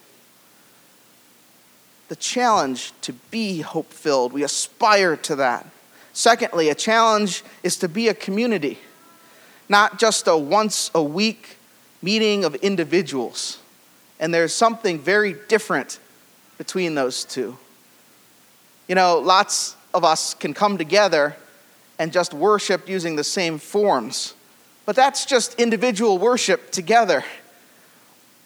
The 2.08 2.16
challenge 2.16 2.92
to 3.02 3.12
be 3.30 3.60
hope 3.60 3.92
filled, 3.92 4.32
we 4.32 4.42
aspire 4.42 5.16
to 5.18 5.36
that. 5.36 5.64
Secondly, 6.12 6.68
a 6.68 6.74
challenge 6.74 7.44
is 7.62 7.76
to 7.76 7.88
be 7.88 8.08
a 8.08 8.14
community 8.14 8.78
not 9.68 9.98
just 9.98 10.28
a 10.28 10.36
once 10.36 10.90
a 10.94 11.02
week 11.02 11.56
meeting 12.02 12.44
of 12.44 12.54
individuals. 12.56 13.58
And 14.20 14.32
there's 14.32 14.52
something 14.52 14.98
very 14.98 15.34
different 15.48 15.98
between 16.58 16.94
those 16.94 17.24
two. 17.24 17.56
You 18.86 18.94
know, 18.94 19.18
lots 19.18 19.74
of 19.94 20.04
us 20.04 20.34
can 20.34 20.52
come 20.52 20.76
together 20.76 21.36
and 21.98 22.12
just 22.12 22.34
worship 22.34 22.86
using 22.86 23.16
the 23.16 23.24
same 23.24 23.58
forms, 23.58 24.34
but 24.84 24.94
that's 24.94 25.24
just 25.24 25.54
individual 25.54 26.18
worship 26.18 26.70
together. 26.70 27.24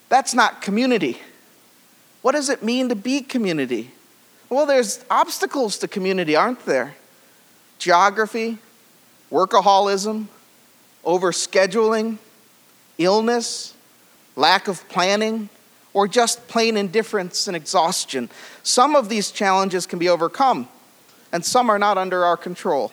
That's 0.09 0.35
not 0.35 0.63
community. 0.63 1.21
What 2.23 2.33
does 2.33 2.49
it 2.49 2.63
mean 2.63 2.89
to 2.89 2.95
be 2.95 3.21
community? 3.21 3.91
Well, 4.49 4.67
there's 4.67 5.05
obstacles 5.11 5.79
to 5.79 5.89
community, 5.89 6.37
aren't 6.37 6.65
there? 6.67 6.97
Geography, 7.79 8.59
workaholism, 9.31 10.27
overscheduling, 11.05 12.19
illness, 12.99 13.75
lack 14.37 14.69
of 14.69 14.89
planning, 14.89 15.49
or 15.93 16.07
just 16.07 16.47
plain 16.47 16.77
indifference 16.77 17.49
and 17.49 17.57
exhaustion. 17.57 18.29
Some 18.63 18.95
of 18.95 19.09
these 19.09 19.31
challenges 19.31 19.87
can 19.87 19.99
be 19.99 20.09
overcome, 20.09 20.69
and 21.33 21.45
some 21.45 21.71
are 21.71 21.79
not 21.79 21.97
under 21.99 22.25
our 22.25 22.37
control. 22.37 22.93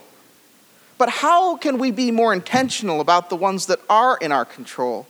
But 0.97 1.10
how 1.10 1.58
can 1.58 1.78
we 1.78 1.91
be 1.91 2.12
more 2.12 2.34
intentional 2.34 3.02
about 3.02 3.30
the 3.30 3.36
ones 3.36 3.65
that 3.65 3.80
are 3.89 4.17
in 4.17 4.32
our 4.32 4.45
control? 4.45 5.08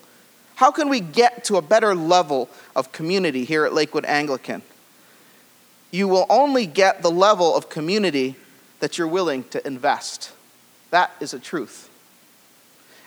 How 0.55 0.71
can 0.71 0.89
we 0.89 0.99
get 0.99 1.43
to 1.45 1.57
a 1.57 1.61
better 1.61 1.95
level 1.95 2.49
of 2.75 2.91
community 2.91 3.43
here 3.43 3.65
at 3.65 3.73
Lakewood 3.73 4.05
Anglican? 4.05 4.61
You 5.91 6.07
will 6.07 6.25
only 6.29 6.65
get 6.65 7.01
the 7.01 7.11
level 7.11 7.55
of 7.55 7.69
community 7.69 8.35
that 8.79 8.97
you're 8.97 9.07
willing 9.07 9.43
to 9.45 9.65
invest. 9.65 10.31
That 10.91 11.11
is 11.19 11.33
a 11.33 11.39
truth. 11.39 11.89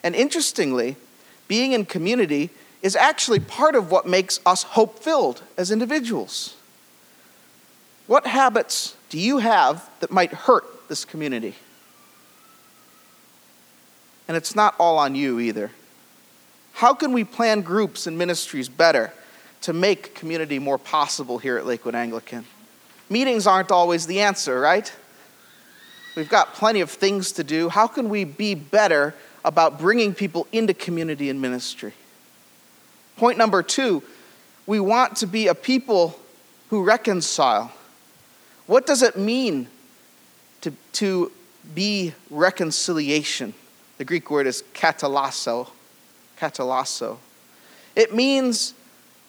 And 0.03 0.15
interestingly, 0.15 0.97
being 1.49 1.73
in 1.73 1.85
community 1.85 2.51
is 2.83 2.97
actually 2.97 3.41
part 3.41 3.75
of 3.75 3.91
what 3.91 4.07
makes 4.07 4.41
us 4.47 4.63
hope 4.63 5.01
filled 5.01 5.43
as 5.57 5.71
individuals. 5.71 6.57
What 8.07 8.27
habits 8.27 8.97
do 9.09 9.19
you 9.19 9.39
have 9.39 9.89
that 10.01 10.11
might 10.11 10.33
hurt 10.33 10.89
this 10.89 11.05
community? 11.05 11.55
And 14.29 14.37
it's 14.37 14.55
not 14.55 14.75
all 14.79 14.99
on 14.99 15.15
you 15.15 15.41
either. 15.41 15.71
How 16.77 16.95
can 16.95 17.13
we 17.13 17.25
plan 17.25 17.61
groups 17.61 18.07
and 18.07 18.17
ministries 18.17 18.69
better 18.69 19.13
to 19.63 19.73
make 19.73 20.15
community 20.15 20.59
more 20.59 20.79
possible 20.79 21.39
here 21.39 21.59
at 21.59 21.67
Lakewood 21.67 21.95
Anglican? 21.95 22.45
Meetings 23.11 23.47
aren't 23.47 23.71
always 23.71 24.07
the 24.07 24.21
answer, 24.21 24.61
right? 24.61 24.93
We've 26.17 26.29
got 26.29 26.55
plenty 26.55 26.81
of 26.81 26.91
things 26.91 27.33
to 27.33 27.45
do. 27.45 27.69
How 27.69 27.87
can 27.87 28.09
we 28.09 28.25
be 28.25 28.55
better 28.55 29.15
about 29.47 29.79
bringing 29.79 30.13
people 30.13 30.49
into 30.51 30.75
community 30.75 31.31
and 31.31 31.41
ministry. 31.41 31.93
Point 33.17 33.39
number 33.39 33.63
two 33.63 34.03
we 34.67 34.81
want 34.81 35.15
to 35.19 35.27
be 35.29 35.47
a 35.47 35.55
people 35.55 36.19
who 36.71 36.83
reconcile. 36.83 37.73
What 38.67 38.85
does 38.85 39.03
it 39.03 39.17
mean 39.17 39.69
to, 40.63 40.73
to 40.95 41.31
be 41.73 42.13
reconciliation? 42.31 43.55
The 43.99 44.05
Greek 44.05 44.29
word 44.29 44.49
is 44.49 44.65
katalasso. 44.75 45.71
Katalasso. 46.39 47.19
It 47.95 48.15
means 48.15 48.75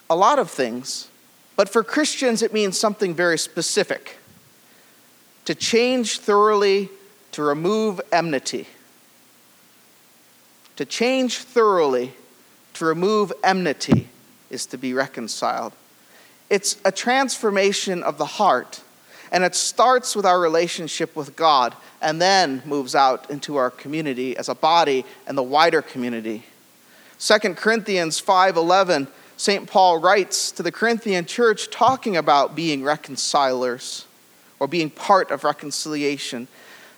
a 0.09 0.15
lot 0.15 0.39
of 0.39 0.49
things, 0.49 1.09
but 1.55 1.69
for 1.69 1.83
Christians, 1.83 2.41
it 2.41 2.53
means 2.53 2.77
something 2.77 3.13
very 3.13 3.37
specific 3.37 4.17
to 5.45 5.55
change 5.55 6.19
thoroughly, 6.19 6.89
to 7.31 7.41
remove 7.41 8.01
enmity 8.11 8.67
to 10.77 10.85
change 10.85 11.39
thoroughly, 11.39 12.13
to 12.75 12.85
remove 12.85 13.33
enmity, 13.43 14.07
is 14.49 14.65
to 14.67 14.77
be 14.77 14.93
reconciled. 14.93 15.73
It's 16.49 16.77
a 16.85 16.91
transformation 16.91 18.01
of 18.03 18.17
the 18.17 18.25
heart. 18.25 18.81
And 19.31 19.43
it 19.43 19.55
starts 19.55 20.15
with 20.15 20.25
our 20.25 20.39
relationship 20.39 21.13
with 21.13 21.35
God 21.35 21.75
and 22.01 22.21
then 22.21 22.61
moves 22.65 22.95
out 22.95 23.29
into 23.29 23.57
our 23.57 23.69
community 23.69 24.37
as 24.37 24.47
a 24.47 24.55
body 24.55 25.03
and 25.27 25.37
the 25.37 25.43
wider 25.43 25.81
community. 25.81 26.45
2 27.19 27.56
Corinthians 27.56 28.19
5:11 28.19 29.08
St. 29.38 29.69
Paul 29.69 29.99
writes 29.99 30.51
to 30.51 30.63
the 30.63 30.71
Corinthian 30.71 31.25
church 31.25 31.69
talking 31.69 32.17
about 32.17 32.56
being 32.56 32.84
reconcilers 32.84 34.06
or 34.60 34.67
being 34.67 34.89
part 34.89 35.30
of 35.30 35.43
reconciliation. 35.43 36.47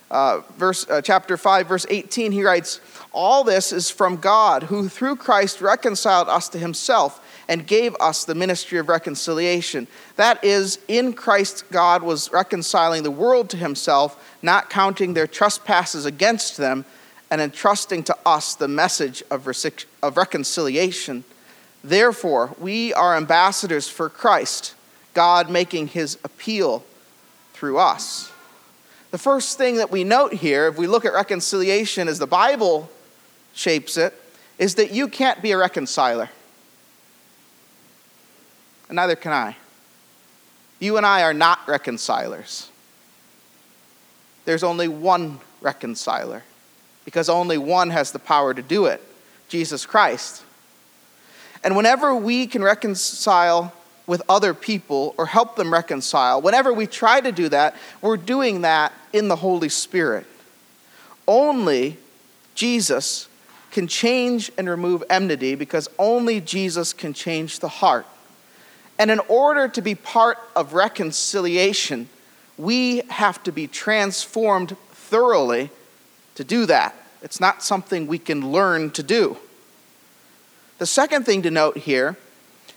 Uh, 0.09 0.39
verse, 0.57 0.89
uh, 0.89 1.01
chapter 1.01 1.37
5, 1.37 1.67
verse 1.67 1.85
18, 1.89 2.31
he 2.31 2.43
writes, 2.43 2.79
All 3.11 3.43
this 3.43 3.71
is 3.71 3.91
from 3.91 4.15
God, 4.15 4.63
who 4.63 4.87
through 4.87 5.17
Christ 5.17 5.61
reconciled 5.61 6.29
us 6.29 6.47
to 6.49 6.57
himself 6.57 7.21
and 7.47 7.67
gave 7.67 7.95
us 7.99 8.23
the 8.23 8.33
ministry 8.33 8.79
of 8.79 8.89
reconciliation. 8.89 9.87
That 10.15 10.43
is, 10.43 10.79
in 10.87 11.13
Christ, 11.13 11.65
God 11.71 12.01
was 12.01 12.31
reconciling 12.31 13.03
the 13.03 13.11
world 13.11 13.49
to 13.51 13.57
himself, 13.57 14.37
not 14.41 14.69
counting 14.69 15.13
their 15.13 15.27
trespasses 15.27 16.05
against 16.05 16.57
them, 16.57 16.85
and 17.29 17.41
entrusting 17.41 18.03
to 18.03 18.17
us 18.25 18.55
the 18.55 18.67
message 18.67 19.23
of, 19.29 19.45
of 20.01 20.17
reconciliation. 20.17 21.23
Therefore, 21.83 22.55
we 22.59 22.93
are 22.93 23.15
ambassadors 23.15 23.87
for 23.87 24.09
Christ, 24.09 24.75
God 25.13 25.49
making 25.49 25.87
his 25.87 26.17
appeal 26.23 26.83
through 27.53 27.77
us. 27.77 28.31
The 29.11 29.17
first 29.17 29.57
thing 29.57 29.77
that 29.77 29.91
we 29.91 30.03
note 30.03 30.33
here, 30.33 30.67
if 30.67 30.77
we 30.77 30.87
look 30.87 31.05
at 31.05 31.13
reconciliation 31.13 32.07
as 32.07 32.19
the 32.19 32.27
Bible 32.27 32.89
shapes 33.53 33.97
it, 33.97 34.13
is 34.57 34.75
that 34.75 34.91
you 34.91 35.07
can't 35.07 35.41
be 35.41 35.51
a 35.51 35.57
reconciler. 35.57 36.29
And 38.87 38.97
neither 38.97 39.15
can 39.15 39.31
I. 39.31 39.55
You 40.79 40.97
and 40.97 41.05
I 41.05 41.23
are 41.23 41.33
not 41.33 41.67
reconcilers. 41.67 42.69
There's 44.45 44.63
only 44.63 44.87
one 44.87 45.39
reconciler, 45.61 46.43
because 47.05 47.29
only 47.29 47.57
one 47.57 47.89
has 47.89 48.11
the 48.11 48.19
power 48.19 48.53
to 48.53 48.61
do 48.61 48.85
it 48.85 49.03
Jesus 49.49 49.85
Christ. 49.85 50.43
And 51.63 51.75
whenever 51.75 52.15
we 52.15 52.47
can 52.47 52.63
reconcile 52.63 53.73
with 54.07 54.21
other 54.29 54.53
people 54.53 55.13
or 55.17 55.25
help 55.25 55.55
them 55.55 55.73
reconcile, 55.73 56.41
whenever 56.41 56.71
we 56.73 56.87
try 56.87 57.19
to 57.19 57.31
do 57.31 57.49
that, 57.49 57.75
we're 58.01 58.17
doing 58.17 58.61
that 58.61 58.93
in 59.11 59.27
the 59.27 59.35
Holy 59.35 59.69
Spirit. 59.69 60.25
Only 61.27 61.97
Jesus 62.55 63.27
can 63.71 63.87
change 63.87 64.51
and 64.57 64.69
remove 64.69 65.03
enmity 65.09 65.55
because 65.55 65.87
only 65.99 66.41
Jesus 66.41 66.93
can 66.93 67.13
change 67.13 67.59
the 67.59 67.67
heart. 67.67 68.05
And 68.97 69.11
in 69.11 69.19
order 69.27 69.67
to 69.67 69.81
be 69.81 69.95
part 69.95 70.37
of 70.55 70.73
reconciliation, 70.73 72.09
we 72.57 73.03
have 73.09 73.41
to 73.43 73.51
be 73.51 73.67
transformed 73.67 74.75
thoroughly 74.91 75.69
to 76.35 76.43
do 76.43 76.65
that. 76.65 76.95
It's 77.21 77.39
not 77.39 77.63
something 77.63 78.07
we 78.07 78.19
can 78.19 78.51
learn 78.51 78.91
to 78.91 79.03
do. 79.03 79.37
The 80.77 80.85
second 80.85 81.25
thing 81.25 81.41
to 81.41 81.51
note 81.51 81.77
here 81.77 82.17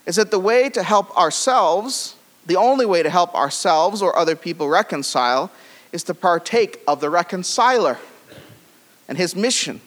is 0.07 0.17
that 0.17 0.31
the 0.31 0.39
way 0.39 0.69
to 0.71 0.83
help 0.83 1.17
ourselves, 1.17 2.17
the 2.47 2.57
only 2.57 2.85
way 2.85 3.03
to 3.03 3.11
help 3.11 3.35
ourselves 3.35 4.03
or 4.03 4.17
other 4.17 4.35
people 4.35 4.69
reconcile, 4.69 5.51
is 5.93 6.03
to 6.05 6.15
partake 6.15 6.81
of 6.89 7.01
the 7.01 7.11
reconciler 7.11 7.99
and 9.09 9.17
his 9.17 9.37
mission. 9.37 9.81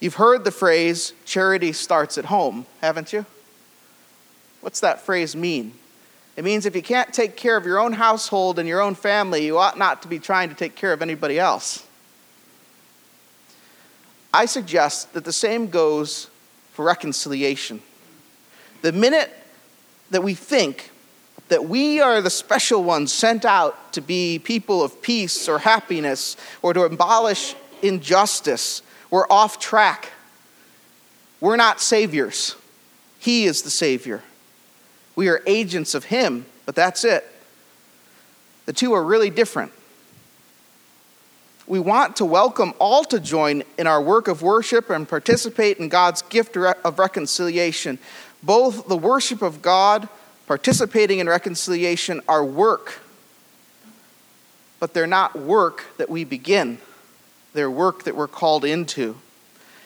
You've 0.00 0.14
heard 0.14 0.44
the 0.44 0.50
phrase, 0.50 1.12
charity 1.24 1.72
starts 1.72 2.18
at 2.18 2.26
home, 2.26 2.66
haven't 2.80 3.12
you? 3.12 3.24
What's 4.60 4.80
that 4.80 5.00
phrase 5.00 5.34
mean? 5.34 5.72
It 6.36 6.44
means 6.44 6.66
if 6.66 6.76
you 6.76 6.82
can't 6.82 7.12
take 7.12 7.36
care 7.36 7.56
of 7.56 7.64
your 7.64 7.78
own 7.78 7.94
household 7.94 8.58
and 8.58 8.68
your 8.68 8.80
own 8.80 8.94
family, 8.94 9.44
you 9.44 9.58
ought 9.58 9.78
not 9.78 10.02
to 10.02 10.08
be 10.08 10.18
trying 10.18 10.48
to 10.48 10.54
take 10.54 10.74
care 10.74 10.92
of 10.92 11.02
anybody 11.02 11.38
else. 11.38 11.86
I 14.32 14.46
suggest 14.46 15.12
that 15.14 15.24
the 15.24 15.32
same 15.32 15.68
goes 15.68 16.28
for 16.72 16.84
reconciliation. 16.84 17.82
The 18.82 18.92
minute 18.92 19.30
that 20.10 20.22
we 20.22 20.34
think 20.34 20.90
that 21.48 21.64
we 21.64 22.00
are 22.00 22.20
the 22.20 22.30
special 22.30 22.84
ones 22.84 23.12
sent 23.12 23.44
out 23.44 23.92
to 23.92 24.00
be 24.00 24.38
people 24.38 24.82
of 24.82 25.02
peace 25.02 25.48
or 25.48 25.58
happiness 25.58 26.36
or 26.62 26.72
to 26.72 26.82
abolish 26.82 27.56
injustice, 27.82 28.82
we're 29.10 29.26
off 29.28 29.58
track. 29.58 30.10
We're 31.40 31.56
not 31.56 31.80
saviors. 31.80 32.54
He 33.18 33.44
is 33.44 33.62
the 33.62 33.70
Savior. 33.70 34.22
We 35.16 35.28
are 35.28 35.42
agents 35.46 35.94
of 35.94 36.04
Him, 36.04 36.46
but 36.66 36.74
that's 36.74 37.04
it. 37.04 37.26
The 38.66 38.72
two 38.72 38.92
are 38.94 39.02
really 39.04 39.30
different 39.30 39.72
we 41.70 41.78
want 41.78 42.16
to 42.16 42.24
welcome 42.24 42.74
all 42.80 43.04
to 43.04 43.20
join 43.20 43.62
in 43.78 43.86
our 43.86 44.02
work 44.02 44.26
of 44.26 44.42
worship 44.42 44.90
and 44.90 45.08
participate 45.08 45.78
in 45.78 45.88
God's 45.88 46.20
gift 46.22 46.56
of 46.56 46.98
reconciliation. 46.98 48.00
Both 48.42 48.88
the 48.88 48.96
worship 48.96 49.40
of 49.40 49.62
God, 49.62 50.08
participating 50.48 51.20
in 51.20 51.28
reconciliation, 51.28 52.22
are 52.26 52.44
work, 52.44 52.98
but 54.80 54.94
they're 54.94 55.06
not 55.06 55.38
work 55.38 55.84
that 55.98 56.10
we 56.10 56.24
begin, 56.24 56.78
they're 57.52 57.70
work 57.70 58.02
that 58.02 58.16
we're 58.16 58.26
called 58.26 58.64
into. 58.64 59.16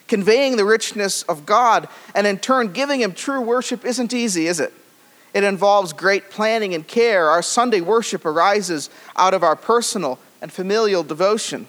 Conveying 0.09 0.57
the 0.57 0.65
richness 0.65 1.23
of 1.25 1.45
God 1.45 1.87
and 2.15 2.27
in 2.27 2.39
turn 2.39 2.73
giving 2.73 3.03
Him 3.03 3.13
true 3.13 3.43
worship 3.43 3.85
isn't 3.85 4.15
easy, 4.15 4.47
is 4.47 4.59
it? 4.59 4.73
It 5.35 5.45
involves 5.45 5.93
great 5.93 6.31
planning 6.31 6.73
and 6.73 6.89
care. 6.89 7.29
Our 7.29 7.43
Sunday 7.43 7.83
worship 7.83 8.25
arises 8.25 8.89
out 9.17 9.35
of 9.35 9.43
our 9.43 9.57
personal 9.57 10.19
and 10.41 10.51
familial 10.51 11.03
devotion 11.03 11.67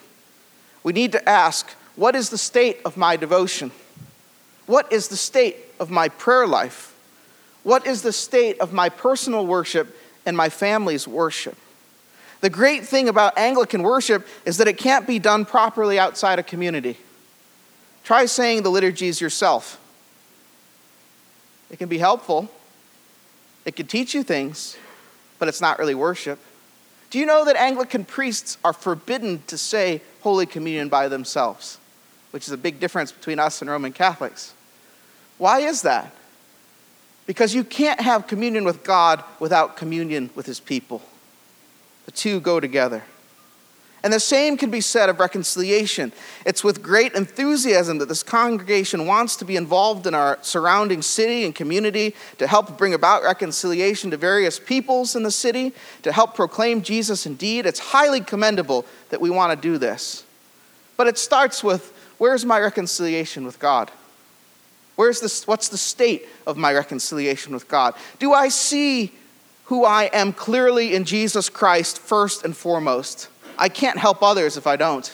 we 0.85 0.93
need 0.93 1.11
to 1.13 1.29
ask 1.29 1.71
what 1.95 2.15
is 2.15 2.29
the 2.29 2.37
state 2.37 2.77
of 2.85 2.95
my 2.95 3.17
devotion? 3.17 3.71
What 4.67 4.91
is 4.93 5.07
the 5.07 5.17
state 5.17 5.57
of 5.79 5.89
my 5.89 6.09
prayer 6.09 6.45
life? 6.45 6.95
What 7.63 7.87
is 7.87 8.03
the 8.03 8.13
state 8.13 8.59
of 8.59 8.71
my 8.71 8.89
personal 8.89 9.47
worship 9.47 9.97
and 10.27 10.37
my 10.37 10.49
family's 10.49 11.07
worship? 11.07 11.57
The 12.41 12.51
great 12.51 12.85
thing 12.85 13.09
about 13.09 13.35
Anglican 13.35 13.81
worship 13.81 14.27
is 14.45 14.57
that 14.57 14.67
it 14.67 14.77
can't 14.77 15.07
be 15.07 15.17
done 15.17 15.45
properly 15.45 15.97
outside 15.97 16.37
a 16.37 16.43
community. 16.43 16.97
Try 18.03 18.27
saying 18.27 18.61
the 18.61 18.69
liturgies 18.69 19.19
yourself. 19.19 19.81
It 21.71 21.79
can 21.79 21.89
be 21.89 21.97
helpful, 21.97 22.47
it 23.65 23.75
can 23.75 23.87
teach 23.87 24.13
you 24.13 24.21
things, 24.21 24.77
but 25.39 25.47
it's 25.47 25.61
not 25.61 25.79
really 25.79 25.95
worship. 25.95 26.37
Do 27.09 27.17
you 27.17 27.25
know 27.25 27.45
that 27.45 27.55
Anglican 27.55 28.05
priests 28.05 28.59
are 28.63 28.73
forbidden 28.73 29.41
to 29.47 29.57
say 29.57 30.01
Holy 30.25 30.47
Communion 30.47 30.89
by 30.89 31.07
themselves, 31.07 31.77
which 32.31 32.47
is 32.47 32.51
a 32.51 32.57
big 32.57 32.79
difference 32.79 33.11
between 33.11 33.37
us 33.37 33.61
and 33.61 33.69
Roman 33.69 33.93
Catholics? 33.93 34.55
Why 35.37 35.59
is 35.59 35.83
that? 35.83 36.11
Because 37.27 37.53
you 37.53 37.63
can't 37.63 38.01
have 38.01 38.25
communion 38.25 38.63
with 38.63 38.83
God 38.83 39.23
without 39.39 39.77
communion 39.77 40.31
with 40.33 40.47
his 40.47 40.59
people. 40.59 41.03
The 42.07 42.11
two 42.11 42.39
go 42.39 42.59
together. 42.59 43.03
And 44.05 44.13
the 44.13 44.19
same 44.19 44.55
can 44.55 44.69
be 44.69 44.81
said 44.81 45.09
of 45.09 45.19
reconciliation. 45.19 46.13
It's 46.45 46.63
with 46.63 46.83
great 46.83 47.13
enthusiasm 47.15 47.97
that 47.97 48.07
this 48.07 48.21
congregation 48.21 49.07
wants 49.07 49.35
to 49.37 49.45
be 49.45 49.55
involved 49.55 50.05
in 50.05 50.13
our 50.13 50.37
surrounding 50.43 51.01
city 51.01 51.43
and 51.43 51.55
community 51.55 52.13
to 52.37 52.45
help 52.45 52.77
bring 52.77 52.93
about 52.93 53.23
reconciliation 53.23 54.11
to 54.11 54.17
various 54.17 54.59
peoples 54.59 55.15
in 55.15 55.23
the 55.23 55.31
city, 55.31 55.73
to 56.03 56.11
help 56.11 56.35
proclaim 56.35 56.83
Jesus 56.83 57.25
indeed. 57.25 57.65
It's 57.65 57.79
highly 57.79 58.21
commendable 58.21 58.85
that 59.09 59.21
we 59.21 59.31
want 59.31 59.59
to 59.59 59.67
do 59.69 59.79
this. 59.79 60.23
But 60.97 61.07
it 61.07 61.17
starts 61.17 61.63
with 61.63 61.91
where's 62.19 62.45
my 62.45 62.59
reconciliation 62.59 63.43
with 63.43 63.57
God? 63.57 63.89
Where's 64.97 65.19
this, 65.19 65.47
what's 65.47 65.69
the 65.69 65.79
state 65.79 66.27
of 66.45 66.57
my 66.57 66.75
reconciliation 66.75 67.55
with 67.55 67.67
God? 67.67 67.95
Do 68.19 68.33
I 68.33 68.49
see 68.49 69.13
who 69.63 69.83
I 69.83 70.11
am 70.13 70.31
clearly 70.31 70.93
in 70.93 71.05
Jesus 71.05 71.49
Christ 71.49 71.97
first 71.97 72.45
and 72.45 72.55
foremost? 72.55 73.29
I 73.57 73.69
can't 73.69 73.97
help 73.97 74.21
others 74.21 74.57
if 74.57 74.67
I 74.67 74.75
don't. 74.75 75.11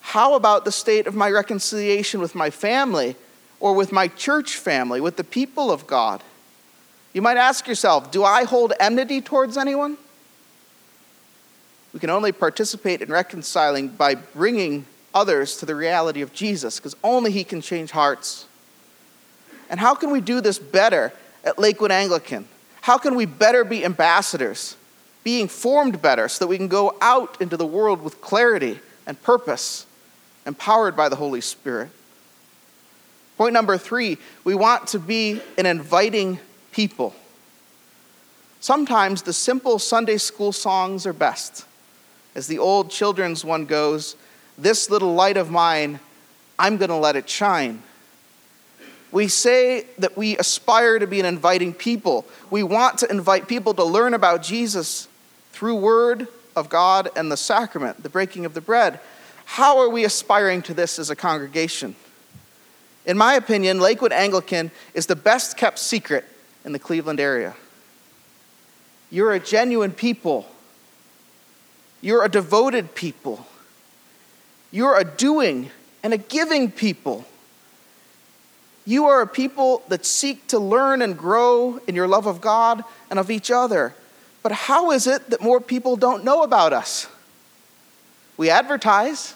How 0.00 0.34
about 0.34 0.64
the 0.64 0.72
state 0.72 1.06
of 1.06 1.14
my 1.14 1.30
reconciliation 1.30 2.20
with 2.20 2.34
my 2.34 2.50
family 2.50 3.16
or 3.58 3.74
with 3.74 3.90
my 3.90 4.08
church 4.08 4.56
family, 4.56 5.00
with 5.00 5.16
the 5.16 5.24
people 5.24 5.70
of 5.70 5.86
God? 5.86 6.22
You 7.12 7.22
might 7.22 7.36
ask 7.36 7.66
yourself 7.66 8.10
do 8.10 8.22
I 8.22 8.44
hold 8.44 8.72
enmity 8.78 9.20
towards 9.20 9.56
anyone? 9.56 9.96
We 11.92 12.00
can 12.00 12.10
only 12.10 12.32
participate 12.32 13.02
in 13.02 13.08
reconciling 13.08 13.88
by 13.88 14.16
bringing 14.16 14.84
others 15.14 15.56
to 15.58 15.66
the 15.66 15.76
reality 15.76 16.22
of 16.22 16.32
Jesus, 16.32 16.78
because 16.78 16.96
only 17.04 17.30
He 17.30 17.44
can 17.44 17.60
change 17.60 17.92
hearts. 17.92 18.46
And 19.70 19.80
how 19.80 19.94
can 19.94 20.10
we 20.10 20.20
do 20.20 20.40
this 20.40 20.58
better 20.58 21.12
at 21.44 21.58
Lakewood 21.58 21.92
Anglican? 21.92 22.46
How 22.82 22.98
can 22.98 23.14
we 23.14 23.26
better 23.26 23.64
be 23.64 23.84
ambassadors? 23.84 24.76
Being 25.24 25.48
formed 25.48 26.00
better 26.00 26.28
so 26.28 26.44
that 26.44 26.48
we 26.48 26.58
can 26.58 26.68
go 26.68 26.96
out 27.00 27.40
into 27.40 27.56
the 27.56 27.66
world 27.66 28.02
with 28.02 28.20
clarity 28.20 28.78
and 29.06 29.20
purpose, 29.22 29.86
empowered 30.46 30.94
by 30.94 31.08
the 31.08 31.16
Holy 31.16 31.40
Spirit. 31.40 31.90
Point 33.36 33.54
number 33.54 33.76
three 33.76 34.18
we 34.44 34.54
want 34.54 34.86
to 34.88 35.00
be 35.00 35.40
an 35.58 35.66
inviting 35.66 36.38
people. 36.70 37.14
Sometimes 38.60 39.22
the 39.22 39.32
simple 39.32 39.78
Sunday 39.78 40.18
school 40.18 40.52
songs 40.52 41.06
are 41.06 41.12
best. 41.12 41.66
As 42.34 42.46
the 42.46 42.58
old 42.58 42.90
children's 42.90 43.44
one 43.44 43.64
goes, 43.64 44.16
This 44.56 44.90
little 44.90 45.14
light 45.14 45.36
of 45.36 45.50
mine, 45.50 46.00
I'm 46.58 46.76
going 46.76 46.90
to 46.90 46.96
let 46.96 47.16
it 47.16 47.28
shine. 47.28 47.82
We 49.10 49.28
say 49.28 49.86
that 49.98 50.16
we 50.16 50.36
aspire 50.38 50.98
to 50.98 51.06
be 51.06 51.20
an 51.20 51.26
inviting 51.26 51.72
people. 51.72 52.26
We 52.50 52.62
want 52.62 52.98
to 52.98 53.10
invite 53.10 53.46
people 53.46 53.72
to 53.74 53.84
learn 53.84 54.12
about 54.12 54.42
Jesus 54.42 55.08
through 55.54 55.76
word 55.76 56.26
of 56.56 56.68
God 56.68 57.08
and 57.14 57.30
the 57.30 57.36
sacrament, 57.36 58.02
the 58.02 58.08
breaking 58.08 58.44
of 58.44 58.54
the 58.54 58.60
bread. 58.60 58.98
How 59.44 59.78
are 59.78 59.88
we 59.88 60.04
aspiring 60.04 60.62
to 60.62 60.74
this 60.74 60.98
as 60.98 61.10
a 61.10 61.16
congregation? 61.16 61.94
In 63.06 63.16
my 63.16 63.34
opinion, 63.34 63.78
Lakewood 63.78 64.12
Anglican 64.12 64.72
is 64.94 65.06
the 65.06 65.14
best 65.14 65.56
kept 65.56 65.78
secret 65.78 66.24
in 66.64 66.72
the 66.72 66.78
Cleveland 66.80 67.20
area. 67.20 67.54
You're 69.10 69.32
a 69.32 69.38
genuine 69.38 69.92
people. 69.92 70.44
You're 72.00 72.24
a 72.24 72.28
devoted 72.28 72.96
people. 72.96 73.46
You're 74.72 74.98
a 74.98 75.04
doing 75.04 75.70
and 76.02 76.12
a 76.12 76.18
giving 76.18 76.72
people. 76.72 77.24
You 78.84 79.06
are 79.06 79.20
a 79.20 79.26
people 79.26 79.84
that 79.86 80.04
seek 80.04 80.48
to 80.48 80.58
learn 80.58 81.00
and 81.00 81.16
grow 81.16 81.78
in 81.86 81.94
your 81.94 82.08
love 82.08 82.26
of 82.26 82.40
God 82.40 82.82
and 83.08 83.20
of 83.20 83.30
each 83.30 83.52
other. 83.52 83.94
But 84.44 84.52
how 84.52 84.90
is 84.90 85.06
it 85.06 85.30
that 85.30 85.40
more 85.40 85.58
people 85.58 85.96
don't 85.96 86.22
know 86.22 86.42
about 86.42 86.74
us? 86.74 87.08
We 88.36 88.50
advertise. 88.50 89.34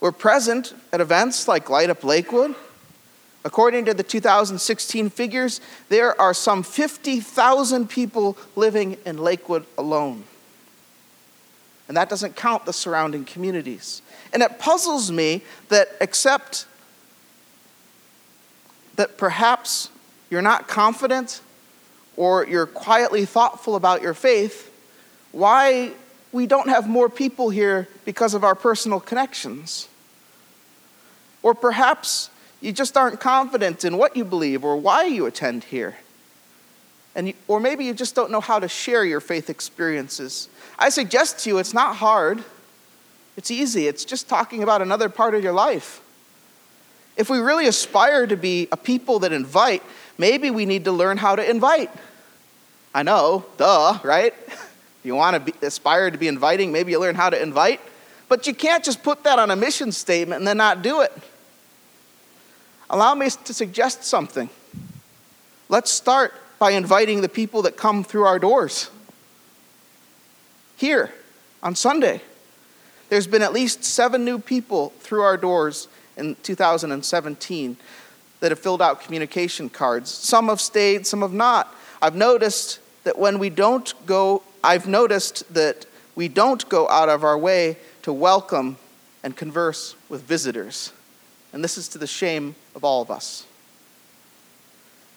We're 0.00 0.12
present 0.12 0.74
at 0.92 1.00
events 1.00 1.48
like 1.48 1.70
Light 1.70 1.88
Up 1.88 2.04
Lakewood. 2.04 2.54
According 3.46 3.86
to 3.86 3.94
the 3.94 4.02
2016 4.02 5.08
figures, 5.08 5.62
there 5.88 6.20
are 6.20 6.34
some 6.34 6.62
50,000 6.62 7.88
people 7.88 8.36
living 8.54 8.98
in 9.06 9.16
Lakewood 9.16 9.64
alone. 9.78 10.24
And 11.88 11.96
that 11.96 12.10
doesn't 12.10 12.36
count 12.36 12.66
the 12.66 12.74
surrounding 12.74 13.24
communities. 13.24 14.02
And 14.34 14.42
it 14.42 14.58
puzzles 14.58 15.10
me 15.10 15.42
that, 15.70 15.88
except 16.02 16.66
that 18.96 19.16
perhaps 19.16 19.88
you're 20.28 20.42
not 20.42 20.68
confident 20.68 21.40
or 22.18 22.44
you're 22.44 22.66
quietly 22.66 23.24
thoughtful 23.24 23.76
about 23.76 24.02
your 24.02 24.12
faith, 24.12 24.74
why 25.30 25.92
we 26.32 26.48
don't 26.48 26.68
have 26.68 26.88
more 26.88 27.08
people 27.08 27.48
here 27.48 27.86
because 28.04 28.34
of 28.34 28.42
our 28.42 28.56
personal 28.56 28.98
connections. 28.98 29.86
Or 31.44 31.54
perhaps 31.54 32.28
you 32.60 32.72
just 32.72 32.96
aren't 32.96 33.20
confident 33.20 33.84
in 33.84 33.96
what 33.96 34.16
you 34.16 34.24
believe 34.24 34.64
or 34.64 34.76
why 34.76 35.04
you 35.04 35.26
attend 35.26 35.62
here. 35.62 35.96
And 37.14 37.28
you, 37.28 37.34
or 37.46 37.60
maybe 37.60 37.84
you 37.84 37.94
just 37.94 38.16
don't 38.16 38.32
know 38.32 38.40
how 38.40 38.58
to 38.58 38.66
share 38.66 39.04
your 39.04 39.20
faith 39.20 39.48
experiences. 39.48 40.48
I 40.76 40.88
suggest 40.88 41.38
to 41.44 41.50
you 41.50 41.58
it's 41.58 41.72
not 41.72 41.96
hard. 41.96 42.42
It's 43.36 43.52
easy. 43.52 43.86
It's 43.86 44.04
just 44.04 44.28
talking 44.28 44.64
about 44.64 44.82
another 44.82 45.08
part 45.08 45.36
of 45.36 45.44
your 45.44 45.52
life. 45.52 46.00
If 47.16 47.30
we 47.30 47.38
really 47.38 47.68
aspire 47.68 48.26
to 48.26 48.36
be 48.36 48.66
a 48.72 48.76
people 48.76 49.20
that 49.20 49.32
invite, 49.32 49.84
maybe 50.18 50.50
we 50.50 50.66
need 50.66 50.84
to 50.84 50.92
learn 50.92 51.16
how 51.16 51.36
to 51.36 51.48
invite. 51.48 51.90
I 52.94 53.02
know, 53.02 53.44
duh, 53.56 53.98
right? 54.02 54.34
If 54.46 54.70
you 55.04 55.14
want 55.14 55.34
to 55.34 55.52
be, 55.52 55.66
aspire 55.66 56.10
to 56.10 56.18
be 56.18 56.28
inviting, 56.28 56.72
maybe 56.72 56.92
you 56.92 57.00
learn 57.00 57.14
how 57.14 57.30
to 57.30 57.40
invite. 57.40 57.80
But 58.28 58.46
you 58.46 58.54
can't 58.54 58.84
just 58.84 59.02
put 59.02 59.24
that 59.24 59.38
on 59.38 59.50
a 59.50 59.56
mission 59.56 59.92
statement 59.92 60.40
and 60.40 60.46
then 60.46 60.58
not 60.58 60.82
do 60.82 61.00
it. 61.00 61.12
Allow 62.90 63.14
me 63.14 63.30
to 63.30 63.54
suggest 63.54 64.04
something. 64.04 64.50
Let's 65.68 65.90
start 65.90 66.34
by 66.58 66.72
inviting 66.72 67.20
the 67.20 67.28
people 67.28 67.62
that 67.62 67.76
come 67.76 68.02
through 68.02 68.24
our 68.24 68.38
doors. 68.38 68.90
Here 70.76 71.12
on 71.62 71.74
Sunday, 71.74 72.22
there's 73.08 73.26
been 73.26 73.42
at 73.42 73.52
least 73.52 73.84
seven 73.84 74.24
new 74.24 74.38
people 74.38 74.90
through 75.00 75.22
our 75.22 75.36
doors 75.36 75.88
in 76.16 76.36
2017 76.42 77.76
that 78.40 78.50
have 78.50 78.58
filled 78.58 78.82
out 78.82 79.00
communication 79.00 79.68
cards. 79.68 80.10
Some 80.10 80.48
have 80.48 80.60
stayed, 80.60 81.06
some 81.06 81.22
have 81.22 81.32
not. 81.32 81.74
I've 82.00 82.14
noticed 82.14 82.80
that 83.04 83.18
when 83.18 83.38
we 83.38 83.50
don't 83.50 83.92
go, 84.06 84.42
I've 84.62 84.86
noticed 84.86 85.52
that 85.54 85.86
we 86.14 86.28
don't 86.28 86.68
go 86.68 86.88
out 86.88 87.08
of 87.08 87.24
our 87.24 87.38
way 87.38 87.76
to 88.02 88.12
welcome 88.12 88.76
and 89.22 89.36
converse 89.36 89.94
with 90.08 90.22
visitors. 90.22 90.92
And 91.52 91.64
this 91.64 91.78
is 91.78 91.88
to 91.88 91.98
the 91.98 92.06
shame 92.06 92.54
of 92.74 92.84
all 92.84 93.02
of 93.02 93.10
us. 93.10 93.46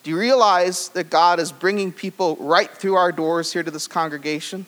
Do 0.03 0.09
you 0.09 0.17
realize 0.17 0.89
that 0.89 1.09
God 1.09 1.39
is 1.39 1.51
bringing 1.51 1.91
people 1.91 2.35
right 2.39 2.69
through 2.69 2.95
our 2.95 3.11
doors 3.11 3.53
here 3.53 3.61
to 3.61 3.69
this 3.69 3.87
congregation? 3.87 4.65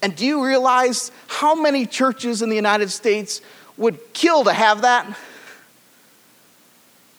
And 0.00 0.16
do 0.16 0.24
you 0.24 0.44
realize 0.44 1.10
how 1.26 1.54
many 1.54 1.84
churches 1.84 2.40
in 2.40 2.48
the 2.48 2.56
United 2.56 2.90
States 2.90 3.42
would 3.76 3.98
kill 4.14 4.44
to 4.44 4.52
have 4.52 4.82
that? 4.82 5.06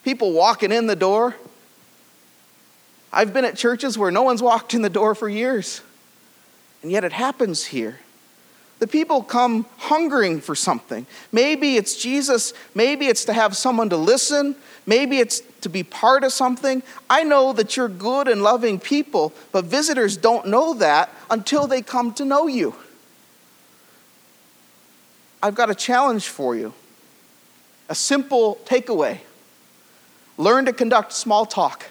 People 0.10 0.32
walking 0.32 0.72
in 0.72 0.88
the 0.88 0.96
door. 0.96 1.36
I've 3.14 3.32
been 3.32 3.46
at 3.46 3.56
churches 3.56 3.96
where 3.96 4.10
no 4.10 4.24
one's 4.24 4.42
walked 4.42 4.74
in 4.74 4.82
the 4.82 4.90
door 4.90 5.14
for 5.14 5.30
years, 5.30 5.82
and 6.82 6.92
yet 6.92 7.04
it 7.04 7.14
happens 7.14 7.66
here. 7.66 8.00
The 8.80 8.88
people 8.88 9.22
come 9.22 9.68
hungering 9.78 10.42
for 10.42 10.56
something. 10.56 11.06
Maybe 11.32 11.78
it's 11.78 11.96
Jesus, 11.96 12.56
maybe 12.74 13.06
it's 13.06 13.24
to 13.26 13.34
have 13.34 13.56
someone 13.56 13.92
to 13.92 13.98
listen, 13.98 14.56
maybe 14.88 15.20
it's 15.20 15.44
to 15.62 15.70
be 15.70 15.84
part 15.84 16.24
of 16.24 16.34
something. 16.34 16.82
I 17.08 17.24
know 17.24 17.54
that 17.54 17.78
you're 17.78 17.88
good 17.88 18.28
and 18.28 18.42
loving 18.42 18.80
people, 18.80 19.32
but 19.52 19.66
visitors 19.66 20.18
don't 20.18 20.48
know 20.48 20.74
that 20.74 21.14
until 21.30 21.68
they 21.68 21.84
come 21.84 22.16
to 22.16 22.26
know 22.26 22.48
you. 22.48 22.74
I've 25.44 25.54
got 25.54 25.70
a 25.70 25.76
challenge 25.76 26.28
for 26.28 26.56
you 26.56 26.74
a 27.90 27.94
simple 27.94 28.58
takeaway 28.66 29.20
learn 30.40 30.66
to 30.66 30.74
conduct 30.74 31.12
small 31.14 31.46
talk. 31.46 31.86